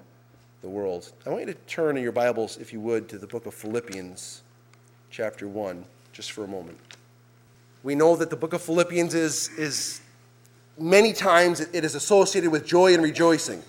the 0.62 0.70
world. 0.70 1.12
I 1.26 1.30
want 1.30 1.48
you 1.48 1.54
to 1.54 1.60
turn 1.68 1.98
in 1.98 2.04
your 2.04 2.12
Bibles, 2.12 2.58
if 2.58 2.74
you 2.74 2.80
would, 2.82 3.08
to 3.10 3.18
the 3.18 3.28
book 3.28 3.46
of 3.46 3.54
Philippians, 3.54 4.42
chapter 5.12 5.48
1, 5.48 5.86
just 6.14 6.32
for 6.32 6.44
a 6.44 6.48
moment. 6.48 6.78
We 7.84 7.94
know 7.94 8.16
that 8.16 8.30
the 8.30 8.36
book 8.36 8.54
of 8.54 8.62
Philippians 8.62 9.14
is, 9.14 9.50
is 9.50 10.02
many 10.80 11.14
times 11.14 11.60
it 11.60 11.86
is 11.86 11.94
associated 11.94 12.52
with 12.52 12.66
joy 12.66 12.94
and 12.94 13.04
rejoicing. 13.04 13.62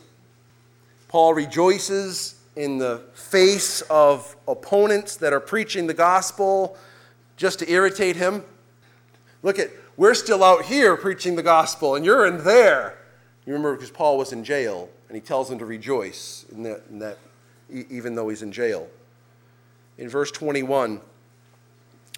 Paul 1.09 1.35
rejoices 1.35 2.37
in 2.57 2.79
the 2.79 3.03
face 3.13 3.83
of 3.83 4.35
opponents 4.49 5.17
that 5.17 5.33
are 5.33 5.41
preaching 5.41 5.87
the 5.87 5.95
gospel 5.95 6.77
just 7.37 7.59
to 7.59 7.71
irritate 7.71 8.17
him. 8.17 8.43
Look 9.43 9.59
at, 9.59 9.71
we're 9.97 10.15
still 10.15 10.43
out 10.43 10.65
here 10.65 10.97
preaching 10.97 11.37
the 11.37 11.43
gospel, 11.43 11.95
and 11.95 12.05
you're 12.05 12.27
in 12.27 12.45
there. 12.45 12.99
You 13.49 13.55
remember 13.55 13.77
because 13.77 13.91
Paul 13.91 14.19
was 14.19 14.35
in 14.35 14.45
jail 14.45 14.91
and 15.09 15.17
he 15.17 15.23
tells 15.23 15.49
them 15.49 15.59
to 15.59 15.65
rejoice 15.65 16.45
in 16.53 16.65
that, 16.65 16.83
in 16.91 16.99
that 16.99 17.17
even 17.71 18.15
though 18.15 18.29
he's 18.29 18.43
in 18.43 18.53
jail. 18.53 18.87
In 19.97 20.07
verse 20.11 20.31
21 20.31 21.01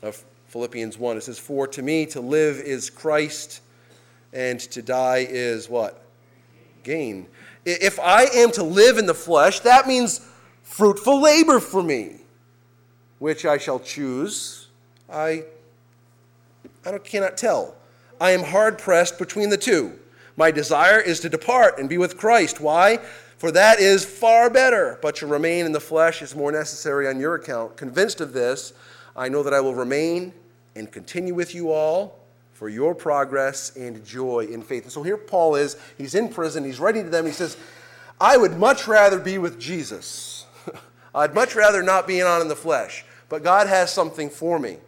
of 0.03 0.25
Philippians 0.49 0.99
1, 0.99 1.17
it 1.19 1.23
says, 1.23 1.39
For 1.39 1.69
to 1.69 1.83
me 1.83 2.05
to 2.07 2.21
live 2.21 2.57
is 2.57 2.91
Christ, 2.91 3.61
and 4.33 4.59
to 4.59 4.83
die 4.83 5.25
is 5.31 5.69
what? 5.69 6.03
Gain. 6.83 7.29
If 7.65 8.01
I 8.01 8.25
am 8.25 8.51
to 8.51 8.65
live 8.65 8.99
in 8.99 9.07
the 9.07 9.15
flesh, 9.15 9.61
that 9.61 9.87
means 9.87 10.29
fruitful 10.65 11.23
labor 11.23 11.61
for 11.61 11.81
me, 11.81 12.23
which 13.21 13.47
I 13.47 13.57
shall 13.57 13.79
choose. 13.79 14.67
I, 15.09 15.45
I 16.85 16.99
cannot 16.99 17.37
tell. 17.37 17.77
I 18.21 18.33
am 18.33 18.43
hard 18.43 18.79
pressed 18.79 19.17
between 19.17 19.49
the 19.49 19.57
two. 19.57 19.97
My 20.41 20.51
desire 20.51 20.99
is 20.99 21.21
to 21.21 21.29
depart 21.29 21.79
and 21.79 21.87
be 21.87 21.99
with 21.99 22.17
Christ. 22.17 22.63
Why? 22.63 22.97
For 23.37 23.53
that 23.53 23.79
is 23.79 24.07
far 24.07 24.49
better. 24.49 24.99
But 25.03 25.17
to 25.17 25.27
remain 25.27 25.67
in 25.67 25.73
the 25.73 25.81
flesh 25.81 26.23
is 26.23 26.35
more 26.35 26.51
necessary 26.51 27.07
on 27.07 27.21
your 27.21 27.35
account. 27.35 27.77
Convinced 27.77 28.23
of 28.23 28.33
this, 28.33 28.73
I 29.15 29.29
know 29.29 29.43
that 29.43 29.53
I 29.53 29.61
will 29.61 29.75
remain 29.75 30.33
and 30.75 30.91
continue 30.91 31.35
with 31.35 31.55
you 31.55 31.71
all 31.71 32.21
for 32.55 32.71
your 32.71 32.95
progress 32.95 33.77
and 33.77 34.03
joy 34.03 34.49
in 34.51 34.63
faith. 34.63 34.85
And 34.85 34.91
so 34.91 35.03
here 35.03 35.19
Paul 35.19 35.57
is, 35.57 35.77
he's 35.99 36.15
in 36.15 36.31
prison, 36.31 36.65
he's 36.65 36.81
writing 36.81 37.05
to 37.05 37.11
them, 37.11 37.27
he 37.27 37.33
says, 37.33 37.59
I 38.19 38.39
would 38.39 38.57
much 38.57 38.89
rather 38.89 39.19
be 39.19 39.37
with 39.37 39.61
Jesus. 39.61 40.47
I'd 41.15 41.35
much 41.35 41.55
rather 41.55 41.83
not 41.83 42.07
be 42.07 42.23
on 42.23 42.41
in 42.41 42.49
the 42.49 42.57
flesh, 42.57 43.05
but 43.29 43.43
God 43.43 43.67
has 43.67 43.93
something 43.93 44.31
for 44.31 44.59
me. 44.59 44.79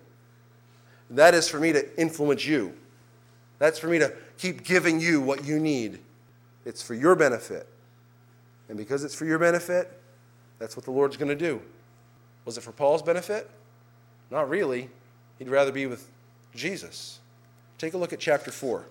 That 1.10 1.34
is 1.34 1.46
for 1.46 1.60
me 1.60 1.74
to 1.74 2.00
influence 2.00 2.46
you. 2.46 2.72
That's 3.58 3.78
for 3.78 3.88
me 3.88 3.98
to 3.98 4.14
keep 4.42 4.64
giving 4.64 4.98
you 4.98 5.20
what 5.20 5.44
you 5.44 5.60
need. 5.60 6.00
It's 6.66 6.82
for 6.82 6.94
your 6.94 7.14
benefit. 7.14 7.64
And 8.68 8.76
because 8.76 9.04
it's 9.04 9.14
for 9.14 9.24
your 9.24 9.38
benefit, 9.38 9.88
that's 10.58 10.74
what 10.74 10.84
the 10.84 10.90
Lord's 10.90 11.16
going 11.16 11.28
to 11.28 11.36
do. 11.36 11.62
Was 12.44 12.58
it 12.58 12.62
for 12.62 12.72
Paul's 12.72 13.02
benefit? 13.02 13.48
Not 14.32 14.48
really. 14.48 14.88
He'd 15.38 15.48
rather 15.48 15.70
be 15.70 15.86
with 15.86 16.08
Jesus. 16.56 17.20
Take 17.78 17.94
a 17.94 17.96
look 17.96 18.12
at 18.12 18.18
chapter 18.18 18.50
4. 18.50 18.84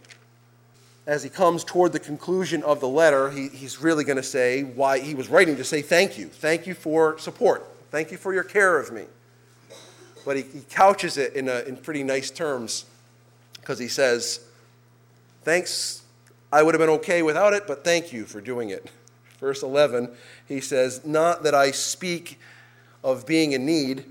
As 1.06 1.22
he 1.22 1.30
comes 1.30 1.66
toward 1.66 1.92
the 1.92 2.00
conclusion 2.00 2.64
of 2.64 2.80
the 2.80 2.88
letter, 2.88 3.30
he, 3.30 3.50
he's 3.50 3.82
really 3.82 4.06
going 4.06 4.18
to 4.18 4.24
say 4.24 4.64
why 4.64 5.00
he 5.00 5.16
was 5.16 5.28
writing 5.28 5.58
to 5.58 5.66
say 5.66 5.82
thank 5.82 6.18
you. 6.18 6.28
Thank 6.28 6.66
you 6.66 6.74
for 6.74 7.18
support. 7.18 7.68
Thank 7.90 8.10
you 8.12 8.18
for 8.18 8.34
your 8.34 8.44
care 8.44 8.80
of 8.80 8.94
me. 8.94 9.04
But 10.24 10.38
he, 10.38 10.44
he 10.44 10.62
couches 10.70 11.18
it 11.18 11.34
in, 11.34 11.50
a, 11.50 11.60
in 11.64 11.76
pretty 11.76 12.04
nice 12.04 12.32
terms 12.32 12.86
because 13.56 13.80
he 13.80 13.90
says, 13.90 14.46
Thanks, 15.44 16.04
I 16.52 16.64
would 16.64 16.74
have 16.74 16.80
been 16.80 16.90
okay 16.90 17.22
without 17.22 17.54
it, 17.54 17.68
but 17.68 17.84
thank 17.84 18.14
you 18.14 18.26
for 18.26 18.42
doing 18.42 18.70
it. 18.70 18.90
Verse 19.40 19.64
11, 19.64 20.10
he 20.48 20.62
says, 20.62 21.06
Not 21.06 21.44
that 21.44 21.56
I 21.56 21.72
speak 21.72 22.40
of 23.04 23.26
being 23.26 23.54
in 23.54 23.66
need, 23.66 24.06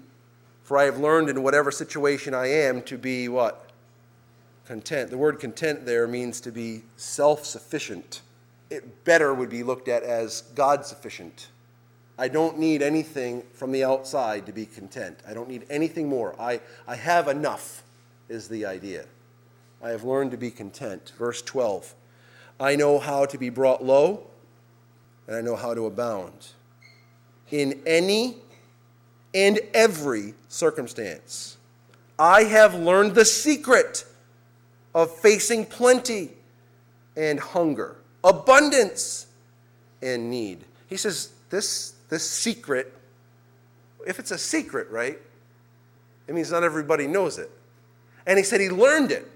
for 0.65 0.77
I 0.77 0.85
have 0.85 0.99
learned 0.99 1.29
in 1.29 1.43
whatever 1.43 1.71
situation 1.71 2.35
I 2.35 2.49
am 2.49 2.83
to 2.83 2.99
be 2.99 3.29
what? 3.29 3.71
content. 4.71 5.11
The 5.11 5.19
word 5.19 5.41
content 5.41 5.85
there 5.85 6.07
means 6.07 6.41
to 6.43 6.53
be 6.53 6.83
self 6.97 7.45
sufficient. 7.45 8.21
It 8.71 9.05
better 9.05 9.35
would 9.35 9.51
be 9.51 9.65
looked 9.65 9.89
at 9.89 10.05
as 10.05 10.43
God 10.55 10.87
sufficient. 10.87 11.49
I 12.17 12.29
don't 12.29 12.57
need 12.57 12.81
anything 12.81 13.43
from 13.53 13.73
the 13.73 13.83
outside 13.83 14.47
to 14.47 14.53
be 14.53 14.67
content. 14.67 15.19
I 15.27 15.35
don't 15.35 15.49
need 15.49 15.67
anything 15.71 16.09
more. 16.09 16.41
I, 16.41 16.61
I 16.87 16.95
have 16.95 17.27
enough, 17.27 17.83
is 18.29 18.47
the 18.47 18.65
idea. 18.65 19.07
I 19.83 19.91
have 19.91 20.05
learned 20.05 20.31
to 20.33 20.37
be 20.37 20.51
content. 20.51 21.13
Verse 21.19 21.43
12 21.43 21.95
I 22.59 22.77
know 22.77 22.99
how 22.99 23.25
to 23.25 23.39
be 23.39 23.49
brought 23.49 23.83
low, 23.83 24.27
and 25.27 25.37
I 25.37 25.41
know 25.41 25.57
how 25.57 25.75
to 25.75 25.87
abound. 25.87 26.49
In 27.51 27.81
any 27.87 28.37
and 29.35 29.59
every 29.73 30.35
circumstance, 30.49 31.57
I 32.19 32.45
have 32.45 32.75
learned 32.75 33.15
the 33.15 33.25
secret 33.25 34.05
of 34.95 35.11
facing 35.11 35.65
plenty 35.65 36.31
and 37.17 37.41
hunger, 37.41 37.97
abundance 38.23 39.27
and 40.03 40.31
need. 40.31 40.65
He 40.89 40.97
says, 40.97 41.31
this, 41.49 41.95
this 42.09 42.29
secret, 42.29 42.93
if 44.07 44.19
it's 44.19 44.31
a 44.31 44.39
secret, 44.39 44.91
right, 44.91 45.19
it 46.27 46.35
means 46.35 46.51
not 46.51 46.63
everybody 46.63 47.07
knows 47.07 47.39
it. 47.39 47.51
And 48.27 48.39
he 48.39 48.45
said 48.45 48.61
he 48.61 48.69
learned 48.69 49.13
it. 49.13 49.30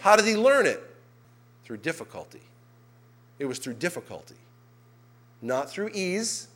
How 0.00 0.16
did 0.16 0.26
he 0.26 0.36
learn 0.36 0.66
it? 0.66 0.82
Through 1.64 1.78
difficulty. 1.78 2.40
It 3.38 3.44
was 3.44 3.58
through 3.58 3.74
difficulty, 3.74 4.34
not 5.42 5.70
through 5.70 5.90
ease, 5.94 6.48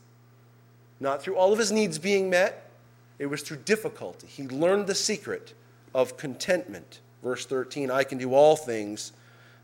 not 0.98 1.22
through 1.22 1.36
all 1.36 1.52
of 1.52 1.58
his 1.58 1.70
needs 1.70 1.98
being 1.98 2.28
met. 2.30 2.70
It 3.18 3.26
was 3.26 3.42
through 3.42 3.58
difficulty. 3.58 4.26
He 4.26 4.48
learned 4.48 4.86
the 4.86 4.94
secret 4.94 5.54
of 5.94 6.16
contentment. 6.16 7.00
Verse 7.22 7.46
13 7.46 7.90
I 7.90 8.04
can 8.04 8.18
do 8.18 8.34
all 8.34 8.56
things 8.56 9.12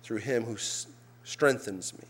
through 0.03 0.19
him 0.19 0.45
who 0.45 0.57
strengthens 1.25 1.93
me. 1.95 2.05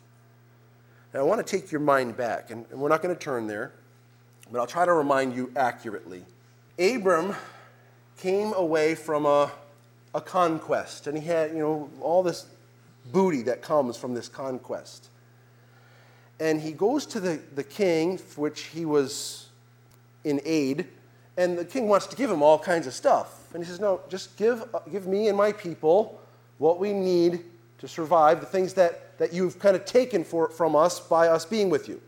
Now, 1.15 1.21
I 1.21 1.23
want 1.23 1.45
to 1.45 1.59
take 1.59 1.73
your 1.73 1.81
mind 1.81 2.17
back, 2.17 2.51
and 2.51 2.69
we're 2.71 2.89
not 2.89 3.03
going 3.03 3.15
to 3.15 3.21
turn 3.21 3.47
there, 3.47 3.73
but 4.53 4.59
I'll 4.59 4.67
try 4.67 4.85
to 4.85 4.93
remind 4.93 5.35
you 5.35 5.51
accurately. 5.57 6.23
Abram 6.79 7.35
came 8.19 8.53
away 8.53 8.95
from 8.95 9.25
a, 9.25 9.51
a 10.15 10.21
conquest, 10.21 11.07
and 11.07 11.17
he 11.19 11.25
had, 11.27 11.53
you 11.53 11.59
know, 11.59 11.91
all 12.01 12.23
this 12.23 12.47
booty 13.13 13.43
that 13.43 13.63
comes 13.63 13.97
from 13.97 14.15
this 14.15 14.29
conquest. 14.29 15.09
And 16.41 16.61
he 16.61 16.73
goes 16.73 17.05
to 17.07 17.21
the, 17.21 17.41
the 17.55 17.65
king, 17.65 18.19
which 18.37 18.63
he 18.63 18.85
was 18.85 19.49
in 20.25 20.41
aid, 20.45 20.87
and 21.37 21.59
the 21.59 21.65
king 21.65 21.89
wants 21.89 22.07
to 22.09 22.17
give 22.17 22.31
him 22.31 22.43
all 22.43 22.59
kinds 22.59 22.87
of 22.87 22.95
stuff. 22.95 23.53
And 23.55 23.63
he 23.63 23.69
says, 23.69 23.81
No, 23.81 24.01
just 24.09 24.37
give, 24.37 24.65
give 24.91 25.07
me 25.07 25.29
and 25.29 25.37
my 25.37 25.53
people 25.53 26.21
what 26.59 26.79
we 26.79 26.93
need 26.93 27.45
to 27.79 27.89
survive, 27.89 28.41
the 28.41 28.47
things 28.47 28.75
that, 28.75 29.17
that 29.19 29.33
you've 29.33 29.59
kind 29.59 29.77
of 29.77 29.85
taken 29.85 30.25
for, 30.25 30.49
from 30.49 30.75
us 30.75 30.99
by 31.01 31.29
us 31.29 31.45
being 31.45 31.71
with 31.71 31.89
you. 31.89 32.01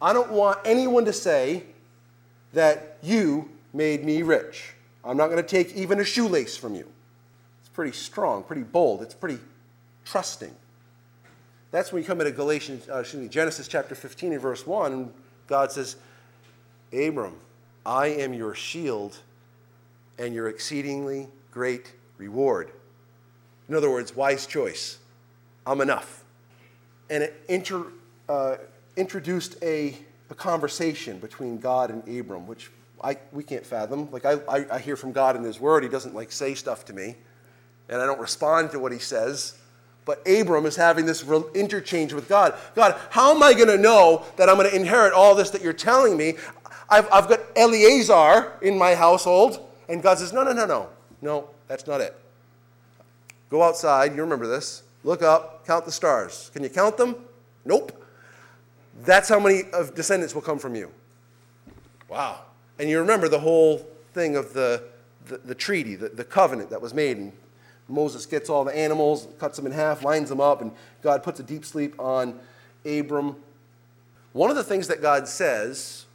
I 0.00 0.12
don't 0.12 0.32
want 0.32 0.58
anyone 0.64 1.04
to 1.04 1.12
say 1.12 1.62
that 2.52 2.98
you 3.02 3.48
made 3.72 4.04
me 4.04 4.22
rich. 4.22 4.74
I'm 5.04 5.16
not 5.16 5.28
going 5.28 5.42
to 5.42 5.48
take 5.48 5.74
even 5.76 6.00
a 6.00 6.04
shoelace 6.04 6.56
from 6.56 6.74
you. 6.74 6.88
Pretty 7.72 7.92
strong, 7.92 8.42
pretty 8.42 8.62
bold, 8.62 9.02
it's 9.02 9.14
pretty 9.14 9.38
trusting. 10.04 10.54
That's 11.70 11.92
when 11.92 12.02
you 12.02 12.06
come 12.06 12.20
into 12.20 12.32
Galatians, 12.32 12.88
uh, 12.88 13.04
me, 13.14 13.28
Genesis 13.28 13.66
chapter 13.66 13.94
15 13.94 14.32
and 14.32 14.42
verse 14.42 14.66
1, 14.66 14.92
and 14.92 15.12
God 15.46 15.72
says, 15.72 15.96
Abram, 16.92 17.36
I 17.86 18.08
am 18.08 18.34
your 18.34 18.54
shield 18.54 19.18
and 20.18 20.34
your 20.34 20.48
exceedingly 20.48 21.28
great 21.50 21.92
reward. 22.18 22.70
In 23.68 23.74
other 23.74 23.90
words, 23.90 24.14
wise 24.14 24.46
choice. 24.46 24.98
I'm 25.66 25.80
enough. 25.80 26.24
And 27.08 27.22
it 27.22 27.42
inter, 27.48 27.86
uh, 28.28 28.56
introduced 28.96 29.56
a, 29.62 29.96
a 30.30 30.34
conversation 30.34 31.18
between 31.18 31.58
God 31.58 31.90
and 31.90 32.06
Abram, 32.18 32.46
which 32.46 32.70
I, 33.02 33.16
we 33.32 33.42
can't 33.42 33.64
fathom. 33.64 34.10
Like, 34.10 34.24
I, 34.24 34.32
I, 34.48 34.66
I 34.74 34.78
hear 34.78 34.96
from 34.96 35.12
God 35.12 35.36
in 35.36 35.42
His 35.42 35.58
Word. 35.58 35.82
He 35.82 35.88
doesn't, 35.88 36.14
like, 36.14 36.30
say 36.30 36.54
stuff 36.54 36.84
to 36.86 36.92
me, 36.92 37.16
and 37.88 38.00
I 38.00 38.06
don't 38.06 38.20
respond 38.20 38.70
to 38.72 38.78
what 38.78 38.92
He 38.92 38.98
says. 38.98 39.58
But 40.04 40.26
Abram 40.26 40.66
is 40.66 40.74
having 40.74 41.06
this 41.06 41.24
interchange 41.54 42.12
with 42.12 42.28
God. 42.28 42.54
God, 42.74 42.98
how 43.10 43.34
am 43.34 43.42
I 43.42 43.54
going 43.54 43.68
to 43.68 43.78
know 43.78 44.24
that 44.36 44.48
I'm 44.48 44.56
going 44.56 44.68
to 44.68 44.74
inherit 44.74 45.12
all 45.12 45.34
this 45.34 45.50
that 45.50 45.62
you're 45.62 45.72
telling 45.72 46.16
me? 46.16 46.34
I've, 46.90 47.08
I've 47.12 47.28
got 47.28 47.40
Eleazar 47.54 48.52
in 48.62 48.76
my 48.76 48.94
household. 48.94 49.68
And 49.88 50.02
God 50.02 50.18
says, 50.18 50.32
No, 50.32 50.42
no, 50.42 50.52
no, 50.52 50.66
no. 50.66 50.88
No, 51.20 51.48
that's 51.68 51.86
not 51.86 52.00
it. 52.00 52.18
Go 53.48 53.62
outside. 53.62 54.14
You 54.14 54.22
remember 54.22 54.46
this. 54.46 54.82
Look 55.04 55.22
up, 55.22 55.66
count 55.66 55.84
the 55.84 55.92
stars. 55.92 56.50
Can 56.52 56.62
you 56.62 56.68
count 56.68 56.96
them? 56.96 57.16
Nope. 57.64 58.04
That's 59.04 59.28
how 59.28 59.40
many 59.40 59.62
of 59.72 59.94
descendants 59.94 60.34
will 60.34 60.42
come 60.42 60.58
from 60.58 60.74
you. 60.74 60.90
Wow. 62.08 62.40
And 62.78 62.88
you 62.90 62.98
remember 62.98 63.28
the 63.28 63.38
whole 63.38 63.86
thing 64.12 64.36
of 64.36 64.52
the, 64.52 64.82
the, 65.26 65.38
the 65.38 65.54
treaty, 65.54 65.96
the, 65.96 66.08
the 66.08 66.24
covenant 66.24 66.70
that 66.70 66.80
was 66.80 66.92
made. 66.92 67.32
Moses 67.92 68.26
gets 68.26 68.48
all 68.48 68.64
the 68.64 68.76
animals, 68.76 69.28
cuts 69.38 69.56
them 69.56 69.66
in 69.66 69.72
half, 69.72 70.02
lines 70.02 70.28
them 70.28 70.40
up, 70.40 70.62
and 70.62 70.72
God 71.02 71.22
puts 71.22 71.38
a 71.40 71.42
deep 71.42 71.64
sleep 71.64 71.94
on 72.00 72.38
Abram. 72.84 73.36
One 74.32 74.50
of 74.50 74.56
the 74.56 74.64
things 74.64 74.88
that 74.88 75.02
God 75.02 75.28
says 75.28 76.06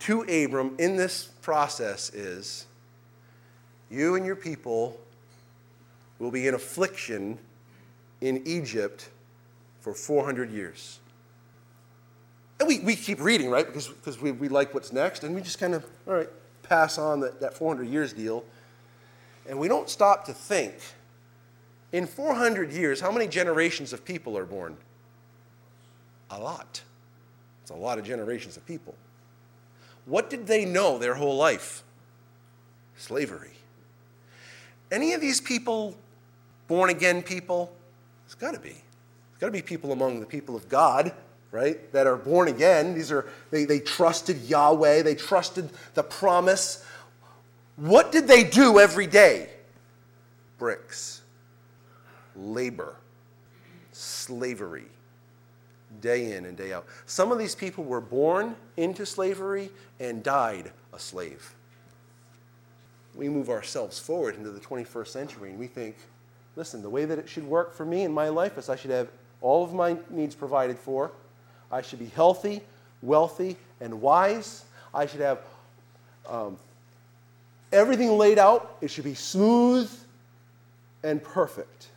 to 0.00 0.22
Abram 0.22 0.74
in 0.78 0.96
this 0.96 1.24
process 1.42 2.10
is 2.10 2.66
you 3.90 4.14
and 4.14 4.24
your 4.24 4.36
people 4.36 4.98
will 6.18 6.30
be 6.30 6.46
in 6.46 6.54
affliction 6.54 7.38
in 8.20 8.42
Egypt 8.46 9.08
for 9.80 9.94
400 9.94 10.50
years. 10.50 11.00
And 12.58 12.68
we, 12.68 12.78
we 12.80 12.94
keep 12.94 13.20
reading, 13.20 13.50
right? 13.50 13.66
Because, 13.66 13.88
because 13.88 14.20
we, 14.20 14.32
we 14.32 14.48
like 14.48 14.74
what's 14.74 14.92
next, 14.92 15.24
and 15.24 15.34
we 15.34 15.40
just 15.40 15.58
kind 15.58 15.74
of, 15.74 15.84
all 16.06 16.14
right, 16.14 16.28
pass 16.62 16.98
on 16.98 17.20
that, 17.20 17.40
that 17.40 17.54
400 17.54 17.88
years 17.88 18.12
deal. 18.12 18.44
And 19.50 19.58
we 19.58 19.66
don't 19.66 19.90
stop 19.90 20.26
to 20.26 20.32
think 20.32 20.74
in 21.90 22.06
400 22.06 22.72
years, 22.72 23.00
how 23.00 23.10
many 23.10 23.26
generations 23.26 23.92
of 23.92 24.04
people 24.04 24.38
are 24.38 24.44
born? 24.44 24.76
A 26.30 26.38
lot. 26.38 26.80
It's 27.62 27.72
a 27.72 27.74
lot 27.74 27.98
of 27.98 28.04
generations 28.04 28.56
of 28.56 28.64
people. 28.64 28.94
What 30.04 30.30
did 30.30 30.46
they 30.46 30.64
know 30.64 30.98
their 30.98 31.14
whole 31.14 31.36
life? 31.36 31.82
Slavery. 32.96 33.50
Any 34.92 35.14
of 35.14 35.20
these 35.20 35.40
people 35.40 35.96
born 36.68 36.88
again 36.88 37.20
people? 37.20 37.74
There's 38.26 38.36
got 38.36 38.54
to 38.54 38.60
be. 38.60 38.68
There's 38.70 39.40
got 39.40 39.46
to 39.46 39.52
be 39.52 39.62
people 39.62 39.90
among 39.90 40.20
the 40.20 40.26
people 40.26 40.54
of 40.54 40.68
God, 40.68 41.12
right, 41.50 41.92
that 41.92 42.06
are 42.06 42.16
born 42.16 42.46
again. 42.46 42.94
These 42.94 43.10
are, 43.10 43.28
they, 43.50 43.64
they 43.64 43.80
trusted 43.80 44.42
Yahweh, 44.42 45.02
they 45.02 45.16
trusted 45.16 45.70
the 45.94 46.04
promise. 46.04 46.84
What 47.80 48.12
did 48.12 48.28
they 48.28 48.44
do 48.44 48.78
every 48.78 49.06
day? 49.06 49.48
Bricks, 50.58 51.22
labor, 52.36 52.94
slavery, 53.92 54.84
day 56.02 56.32
in 56.32 56.44
and 56.44 56.58
day 56.58 56.74
out. 56.74 56.84
Some 57.06 57.32
of 57.32 57.38
these 57.38 57.54
people 57.54 57.82
were 57.84 58.02
born 58.02 58.54
into 58.76 59.06
slavery 59.06 59.70
and 59.98 60.22
died 60.22 60.72
a 60.92 60.98
slave. 60.98 61.54
We 63.14 63.30
move 63.30 63.48
ourselves 63.48 63.98
forward 63.98 64.36
into 64.36 64.50
the 64.50 64.60
21st 64.60 65.08
century 65.08 65.48
and 65.48 65.58
we 65.58 65.66
think, 65.66 65.96
listen, 66.56 66.82
the 66.82 66.90
way 66.90 67.06
that 67.06 67.18
it 67.18 67.30
should 67.30 67.44
work 67.44 67.72
for 67.72 67.86
me 67.86 68.02
in 68.02 68.12
my 68.12 68.28
life 68.28 68.58
is 68.58 68.68
I 68.68 68.76
should 68.76 68.90
have 68.90 69.08
all 69.40 69.64
of 69.64 69.72
my 69.72 69.96
needs 70.10 70.34
provided 70.34 70.78
for. 70.78 71.12
I 71.72 71.80
should 71.80 71.98
be 71.98 72.06
healthy, 72.14 72.60
wealthy, 73.00 73.56
and 73.80 74.02
wise. 74.02 74.66
I 74.92 75.06
should 75.06 75.20
have 75.20 75.38
um, 76.28 76.58
everything 77.72 78.16
laid 78.16 78.38
out. 78.38 78.76
It 78.80 78.90
should 78.90 79.04
be 79.04 79.14
smooth 79.14 79.90
and 81.02 81.22
perfect. 81.22 81.88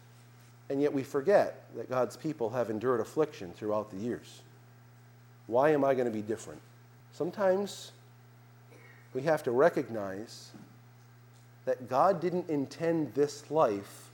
And 0.70 0.82
yet 0.82 0.94
we 0.94 1.04
forget 1.04 1.66
that 1.76 1.90
God's 1.90 2.16
people 2.16 2.50
have 2.50 2.70
endured 2.70 3.00
affliction 3.00 3.54
throughout 3.54 3.92
the 3.92 3.98
years. 3.98 4.42
Why 5.48 5.72
am 5.72 5.84
I 5.84 5.94
going 5.94 6.06
to 6.06 6.12
be 6.12 6.22
different? 6.22 6.62
Sometimes 7.12 7.92
we 9.14 9.22
have 9.24 9.44
to 9.44 9.52
recognize 9.52 10.52
that 11.66 11.90
God 11.90 12.20
didn't 12.20 12.50
intend 12.50 13.14
this 13.14 13.50
life 13.52 14.10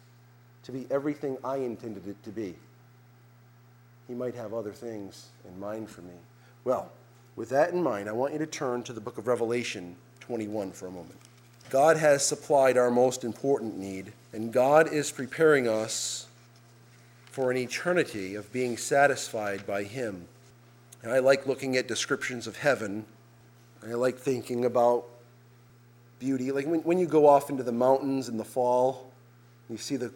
to 0.64 0.72
be 0.72 0.86
everything 0.92 1.38
I 1.44 1.58
intended 1.58 2.08
it 2.08 2.22
to 2.24 2.30
be. 2.30 2.56
He 4.08 4.14
might 4.14 4.36
have 4.36 4.54
other 4.54 4.74
things 4.74 5.28
in 5.48 5.60
mind 5.60 5.90
for 5.90 6.02
me. 6.02 6.14
Well, 6.64 6.92
with 7.36 7.50
that 7.50 7.72
in 7.72 7.82
mind, 7.82 8.10
I 8.10 8.12
want 8.12 8.34
you 8.34 8.40
to 8.40 8.46
turn 8.46 8.84
to 8.84 8.94
the 8.94 9.00
book 9.00 9.18
of 9.18 9.28
Revelation 9.28 9.96
21 10.20 10.72
for 10.72 10.88
a 10.88 10.92
moment. 10.92 11.16
God 11.70 11.98
has 11.98 12.26
supplied 12.26 12.78
our 12.78 12.90
most 12.90 13.24
important 13.24 13.78
need, 13.78 14.12
and 14.34 14.52
God 14.52 14.92
is 14.92 15.12
preparing 15.12 15.68
us 15.68 16.28
for 17.32 17.52
an 17.52 17.58
eternity 17.58 18.36
of 18.36 18.52
being 18.52 18.76
satisfied 18.76 19.68
by 19.68 19.84
Him. 19.84 20.28
And 21.04 21.12
I 21.12 21.20
like 21.20 21.46
looking 21.46 21.78
at 21.78 21.88
descriptions 21.88 22.48
of 22.48 22.58
heaven. 22.58 23.06
I 23.84 23.94
like 23.94 24.18
thinking 24.18 24.66
about 24.66 25.06
beauty. 26.20 26.52
Like 26.52 26.66
when, 26.66 26.82
when 26.82 26.98
you 27.00 27.06
go 27.06 27.28
off 27.28 27.50
into 27.50 27.64
the 27.64 27.72
mountains 27.72 28.28
in 28.30 28.38
the 28.38 28.44
fall, 28.44 29.12
you 29.70 29.78
see 29.78 29.96
the, 29.96 30.12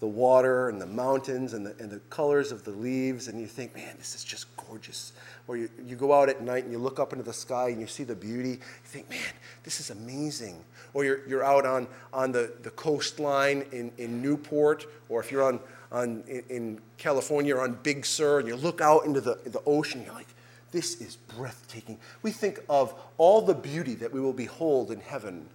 the 0.00 0.06
water 0.06 0.68
and 0.68 0.80
the 0.80 0.86
mountains 0.86 1.54
and 1.54 1.64
the, 1.64 1.74
and 1.78 1.90
the 1.90 2.00
colors 2.10 2.52
of 2.52 2.64
the 2.64 2.70
leaves, 2.70 3.28
and 3.28 3.40
you 3.40 3.46
think, 3.46 3.74
man, 3.74 3.94
this 3.96 4.14
is 4.14 4.24
just 4.24 4.54
gorgeous. 4.56 5.12
Or 5.46 5.56
you, 5.56 5.70
you 5.86 5.96
go 5.96 6.12
out 6.12 6.28
at 6.28 6.42
night 6.42 6.64
and 6.64 6.72
you 6.72 6.78
look 6.78 6.98
up 6.98 7.12
into 7.12 7.24
the 7.24 7.32
sky 7.32 7.68
and 7.68 7.80
you 7.80 7.86
see 7.86 8.04
the 8.04 8.14
beauty. 8.14 8.50
You 8.50 8.58
think, 8.84 9.08
man, 9.08 9.32
this 9.62 9.80
is 9.80 9.90
amazing. 9.90 10.62
Or 10.92 11.04
you're, 11.04 11.26
you're 11.26 11.44
out 11.44 11.64
on, 11.64 11.86
on 12.12 12.32
the, 12.32 12.52
the 12.62 12.70
coastline 12.70 13.64
in, 13.72 13.92
in 13.98 14.20
Newport, 14.20 14.86
or 15.08 15.20
if 15.20 15.30
you're 15.30 15.42
on, 15.42 15.60
on, 15.90 16.24
in, 16.26 16.42
in 16.48 16.80
California 16.98 17.54
or 17.54 17.62
on 17.62 17.78
Big 17.82 18.04
Sur, 18.04 18.40
and 18.40 18.48
you 18.48 18.56
look 18.56 18.80
out 18.80 19.06
into 19.06 19.20
the, 19.20 19.38
the 19.46 19.62
ocean, 19.64 20.02
you're 20.04 20.14
like, 20.14 20.26
this 20.70 21.00
is 21.00 21.16
breathtaking. 21.16 21.98
We 22.22 22.32
think 22.32 22.58
of 22.68 22.94
all 23.16 23.40
the 23.42 23.54
beauty 23.54 23.94
that 23.94 24.12
we 24.12 24.20
will 24.20 24.32
behold 24.32 24.90
in 24.90 25.00
heaven, 25.00 25.46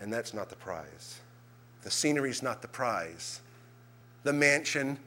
and 0.00 0.12
that's 0.12 0.34
not 0.34 0.50
the 0.50 0.56
prize. 0.56 1.20
The 1.82 1.90
scenery 1.90 2.30
is 2.30 2.42
not 2.42 2.60
the 2.60 2.68
prize. 2.68 3.40
The 4.22 4.32
mansion, 4.32 4.98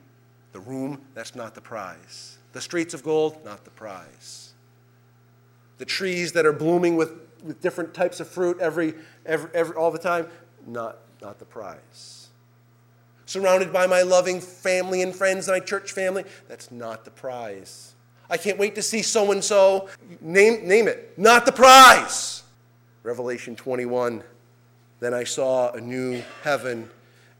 the 0.52 0.60
room, 0.60 1.00
that's 1.14 1.34
not 1.34 1.54
the 1.54 1.60
prize. 1.60 2.38
The 2.52 2.60
streets 2.60 2.94
of 2.94 3.02
gold, 3.02 3.38
not 3.44 3.64
the 3.64 3.70
prize. 3.70 4.52
The 5.78 5.84
trees 5.84 6.32
that 6.32 6.46
are 6.46 6.52
blooming 6.52 6.96
with, 6.96 7.12
with 7.44 7.60
different 7.60 7.92
types 7.92 8.20
of 8.20 8.28
fruit 8.28 8.58
every, 8.60 8.94
every, 9.24 9.50
every, 9.54 9.76
all 9.76 9.90
the 9.90 9.98
time, 9.98 10.28
not, 10.66 10.98
not 11.20 11.38
the 11.38 11.44
prize. 11.44 12.28
Surrounded 13.26 13.72
by 13.72 13.86
my 13.86 14.02
loving 14.02 14.40
family 14.40 15.02
and 15.02 15.14
friends, 15.14 15.48
my 15.48 15.60
church 15.60 15.92
family, 15.92 16.24
that's 16.48 16.70
not 16.70 17.04
the 17.04 17.10
prize. 17.10 17.94
I 18.30 18.36
can't 18.36 18.58
wait 18.58 18.74
to 18.76 18.82
see 18.82 19.02
so 19.02 19.32
and 19.32 19.42
so. 19.42 19.88
Name, 20.20 20.66
name 20.66 20.88
it. 20.88 21.16
Not 21.18 21.46
the 21.46 21.52
prize. 21.52 22.42
Revelation 23.02 23.54
21. 23.54 24.22
Then 25.00 25.14
I 25.14 25.24
saw 25.24 25.72
a 25.72 25.80
new 25.80 26.22
heaven 26.42 26.90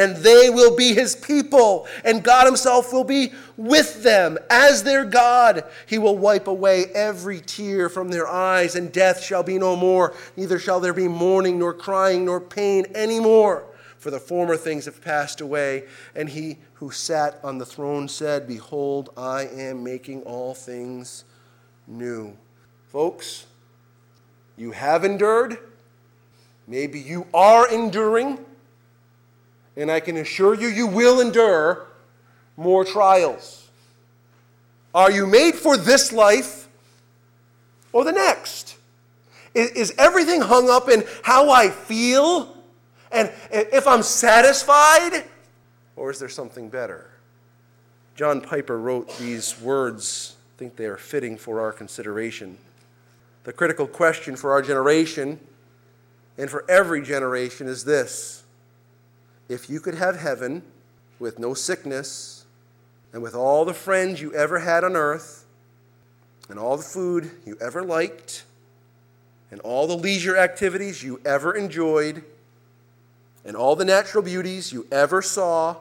and 0.00 0.16
they 0.16 0.48
will 0.48 0.74
be 0.74 0.94
his 0.94 1.14
people, 1.14 1.86
and 2.06 2.24
God 2.24 2.46
himself 2.46 2.90
will 2.90 3.04
be 3.04 3.34
with 3.58 4.02
them 4.02 4.38
as 4.48 4.82
their 4.82 5.04
God. 5.04 5.64
He 5.84 5.98
will 5.98 6.16
wipe 6.16 6.46
away 6.46 6.86
every 6.94 7.40
tear 7.40 7.90
from 7.90 8.08
their 8.08 8.26
eyes, 8.26 8.74
and 8.74 8.90
death 8.90 9.22
shall 9.22 9.42
be 9.42 9.58
no 9.58 9.76
more. 9.76 10.14
Neither 10.38 10.58
shall 10.58 10.80
there 10.80 10.94
be 10.94 11.06
mourning, 11.06 11.58
nor 11.58 11.74
crying, 11.74 12.24
nor 12.24 12.40
pain 12.40 12.86
any 12.94 13.20
more, 13.20 13.66
for 13.98 14.10
the 14.10 14.18
former 14.18 14.56
things 14.56 14.86
have 14.86 15.02
passed 15.02 15.42
away. 15.42 15.84
And 16.14 16.30
he 16.30 16.56
who 16.74 16.90
sat 16.90 17.38
on 17.44 17.58
the 17.58 17.66
throne 17.66 18.08
said, 18.08 18.48
Behold, 18.48 19.10
I 19.18 19.42
am 19.48 19.84
making 19.84 20.22
all 20.22 20.54
things 20.54 21.24
new. 21.86 22.34
Folks, 22.86 23.44
you 24.56 24.70
have 24.70 25.04
endured. 25.04 25.58
Maybe 26.66 26.98
you 26.98 27.26
are 27.34 27.70
enduring 27.70 28.46
and 29.80 29.90
I 29.90 30.00
can 30.00 30.16
assure 30.18 30.54
you, 30.54 30.68
you 30.68 30.86
will 30.86 31.20
endure 31.20 31.86
more 32.56 32.84
trials. 32.84 33.68
Are 34.94 35.10
you 35.10 35.26
made 35.26 35.54
for 35.54 35.76
this 35.76 36.12
life 36.12 36.68
or 37.92 38.04
the 38.04 38.12
next? 38.12 38.76
Is, 39.54 39.92
everything 39.98 40.42
hung 40.42 40.68
up 40.68 40.88
in 40.88 41.04
how 41.22 41.50
I 41.50 41.70
feel 41.70 42.56
and 43.10 43.32
if 43.50 43.86
I'm 43.86 44.02
satisfied? 44.02 45.24
Or 45.96 46.10
is 46.10 46.18
there 46.18 46.28
something 46.28 46.68
better? 46.68 47.10
John 48.14 48.40
Piper 48.40 48.78
wrote 48.78 49.16
these 49.18 49.60
words. 49.60 50.36
I 50.56 50.58
think 50.58 50.76
they 50.76 50.86
are 50.86 50.96
fitting 50.96 51.36
for 51.36 51.60
our 51.60 51.72
consideration. 51.72 52.58
The 53.44 53.52
critical 53.52 53.86
question 53.86 54.36
for 54.36 54.52
our 54.52 54.62
generation 54.62 55.40
and 56.36 56.50
for 56.50 56.64
every 56.68 57.02
generation 57.02 57.66
is 57.66 57.84
this 57.84 58.44
if 59.50 59.68
you 59.68 59.80
could 59.80 59.96
have 59.96 60.16
heaven 60.16 60.62
with 61.18 61.40
no 61.40 61.52
sickness 61.52 62.46
and 63.12 63.20
with 63.20 63.34
all 63.34 63.64
the 63.64 63.74
friends 63.74 64.20
you 64.20 64.32
ever 64.32 64.60
had 64.60 64.84
on 64.84 64.94
earth 64.94 65.44
and 66.48 66.56
all 66.56 66.76
the 66.76 66.84
food 66.84 67.28
you 67.44 67.58
ever 67.60 67.82
liked 67.82 68.44
and 69.50 69.60
all 69.62 69.88
the 69.88 69.96
leisure 69.96 70.36
activities 70.36 71.02
you 71.02 71.20
ever 71.24 71.52
enjoyed 71.52 72.22
and 73.44 73.56
all 73.56 73.74
the 73.74 73.84
natural 73.84 74.22
beauties 74.22 74.72
you 74.72 74.86
ever 74.92 75.20
saw 75.20 75.76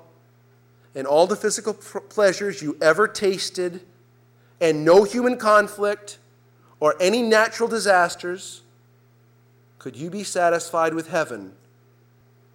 and 0.95 1.05
all 1.05 1.27
the 1.27 1.35
physical 1.35 1.75
pleasures 1.75 2.63
you 2.63 2.75
ever 2.81 3.07
tasted 3.07 3.81
and 4.59 4.83
no 4.83 5.03
human 5.03 5.37
conflict 5.37 6.17
or 6.79 6.95
any 6.99 7.21
natural 7.21 7.69
disasters, 7.69 8.63
could 9.77 9.95
you 9.95 10.09
be 10.09 10.23
satisfied 10.23 10.95
with 10.95 11.09
heaven 11.09 11.53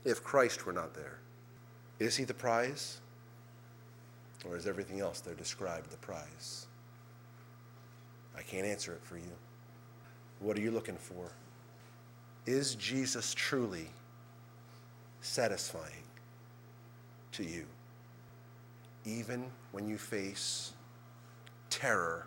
if 0.04 0.22
Christ 0.22 0.66
were 0.66 0.72
not 0.72 0.94
there? 0.94 1.18
Is 1.98 2.16
he 2.16 2.24
the 2.24 2.34
prize? 2.34 3.00
Or 4.46 4.56
is 4.56 4.66
everything 4.66 5.00
else 5.00 5.20
there 5.20 5.34
described 5.34 5.90
the 5.90 5.96
prize? 5.98 6.66
I 8.36 8.42
can't 8.42 8.66
answer 8.66 8.92
it 8.92 9.02
for 9.02 9.16
you. 9.16 9.32
What 10.40 10.58
are 10.58 10.60
you 10.60 10.70
looking 10.70 10.96
for? 10.96 11.30
Is 12.46 12.74
Jesus 12.74 13.32
truly 13.32 13.88
satisfying 15.22 16.04
to 17.32 17.44
you? 17.44 17.64
Even 19.06 19.46
when 19.72 19.88
you 19.88 19.96
face 19.96 20.72
terror 21.70 22.26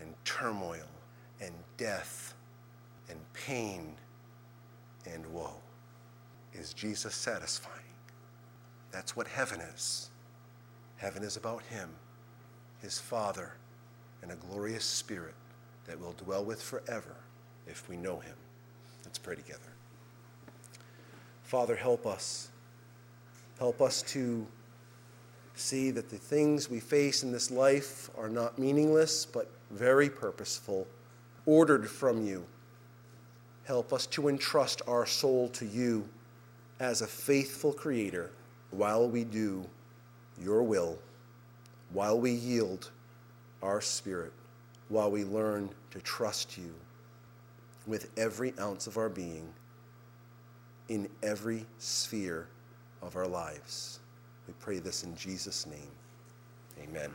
and 0.00 0.14
turmoil 0.24 0.86
and 1.40 1.52
death 1.76 2.34
and 3.08 3.18
pain 3.32 3.94
and 5.12 5.26
woe. 5.32 5.54
Is 6.54 6.72
Jesus 6.72 7.14
satisfying? 7.14 7.78
That's 8.90 9.16
what 9.16 9.26
heaven 9.26 9.60
is. 9.60 10.10
Heaven 10.96 11.22
is 11.22 11.36
about 11.36 11.62
Him, 11.62 11.88
His 12.80 12.98
Father, 12.98 13.54
and 14.22 14.30
a 14.30 14.36
glorious 14.36 14.84
Spirit 14.84 15.34
that 15.86 15.98
we'll 15.98 16.12
dwell 16.12 16.44
with 16.44 16.62
forever 16.62 17.16
if 17.66 17.88
we 17.88 17.96
know 17.96 18.18
him. 18.18 18.34
Let's 19.04 19.18
pray 19.18 19.34
together. 19.34 19.60
Father, 21.42 21.76
help 21.76 22.06
us. 22.06 22.48
Help 23.58 23.80
us 23.80 24.02
to 24.02 24.46
see 25.54 25.90
that 25.90 26.08
the 26.08 26.16
things 26.16 26.70
we 26.70 26.80
face 26.80 27.22
in 27.22 27.32
this 27.32 27.50
life 27.50 28.10
are 28.16 28.28
not 28.28 28.58
meaningless, 28.58 29.26
but 29.26 29.50
very 29.70 30.08
purposeful, 30.08 30.86
ordered 31.46 31.88
from 31.88 32.24
you. 32.26 32.44
Help 33.64 33.92
us 33.92 34.06
to 34.06 34.28
entrust 34.28 34.82
our 34.86 35.06
soul 35.06 35.48
to 35.50 35.66
you 35.66 36.08
as 36.82 37.00
a 37.00 37.06
faithful 37.06 37.72
creator 37.72 38.30
while 38.72 39.08
we 39.08 39.22
do 39.22 39.64
your 40.42 40.62
will, 40.64 40.98
while 41.92 42.18
we 42.18 42.32
yield 42.32 42.90
our 43.62 43.80
spirit, 43.80 44.32
while 44.88 45.10
we 45.10 45.24
learn 45.24 45.70
to 45.92 46.00
trust 46.00 46.58
you 46.58 46.74
with 47.86 48.10
every 48.16 48.52
ounce 48.58 48.88
of 48.88 48.96
our 48.96 49.08
being 49.08 49.46
in 50.88 51.08
every 51.22 51.64
sphere 51.78 52.48
of 53.00 53.14
our 53.14 53.28
lives. 53.28 54.00
We 54.48 54.54
pray 54.58 54.80
this 54.80 55.04
in 55.04 55.16
Jesus' 55.16 55.66
name. 55.66 55.90
Amen. 56.82 57.12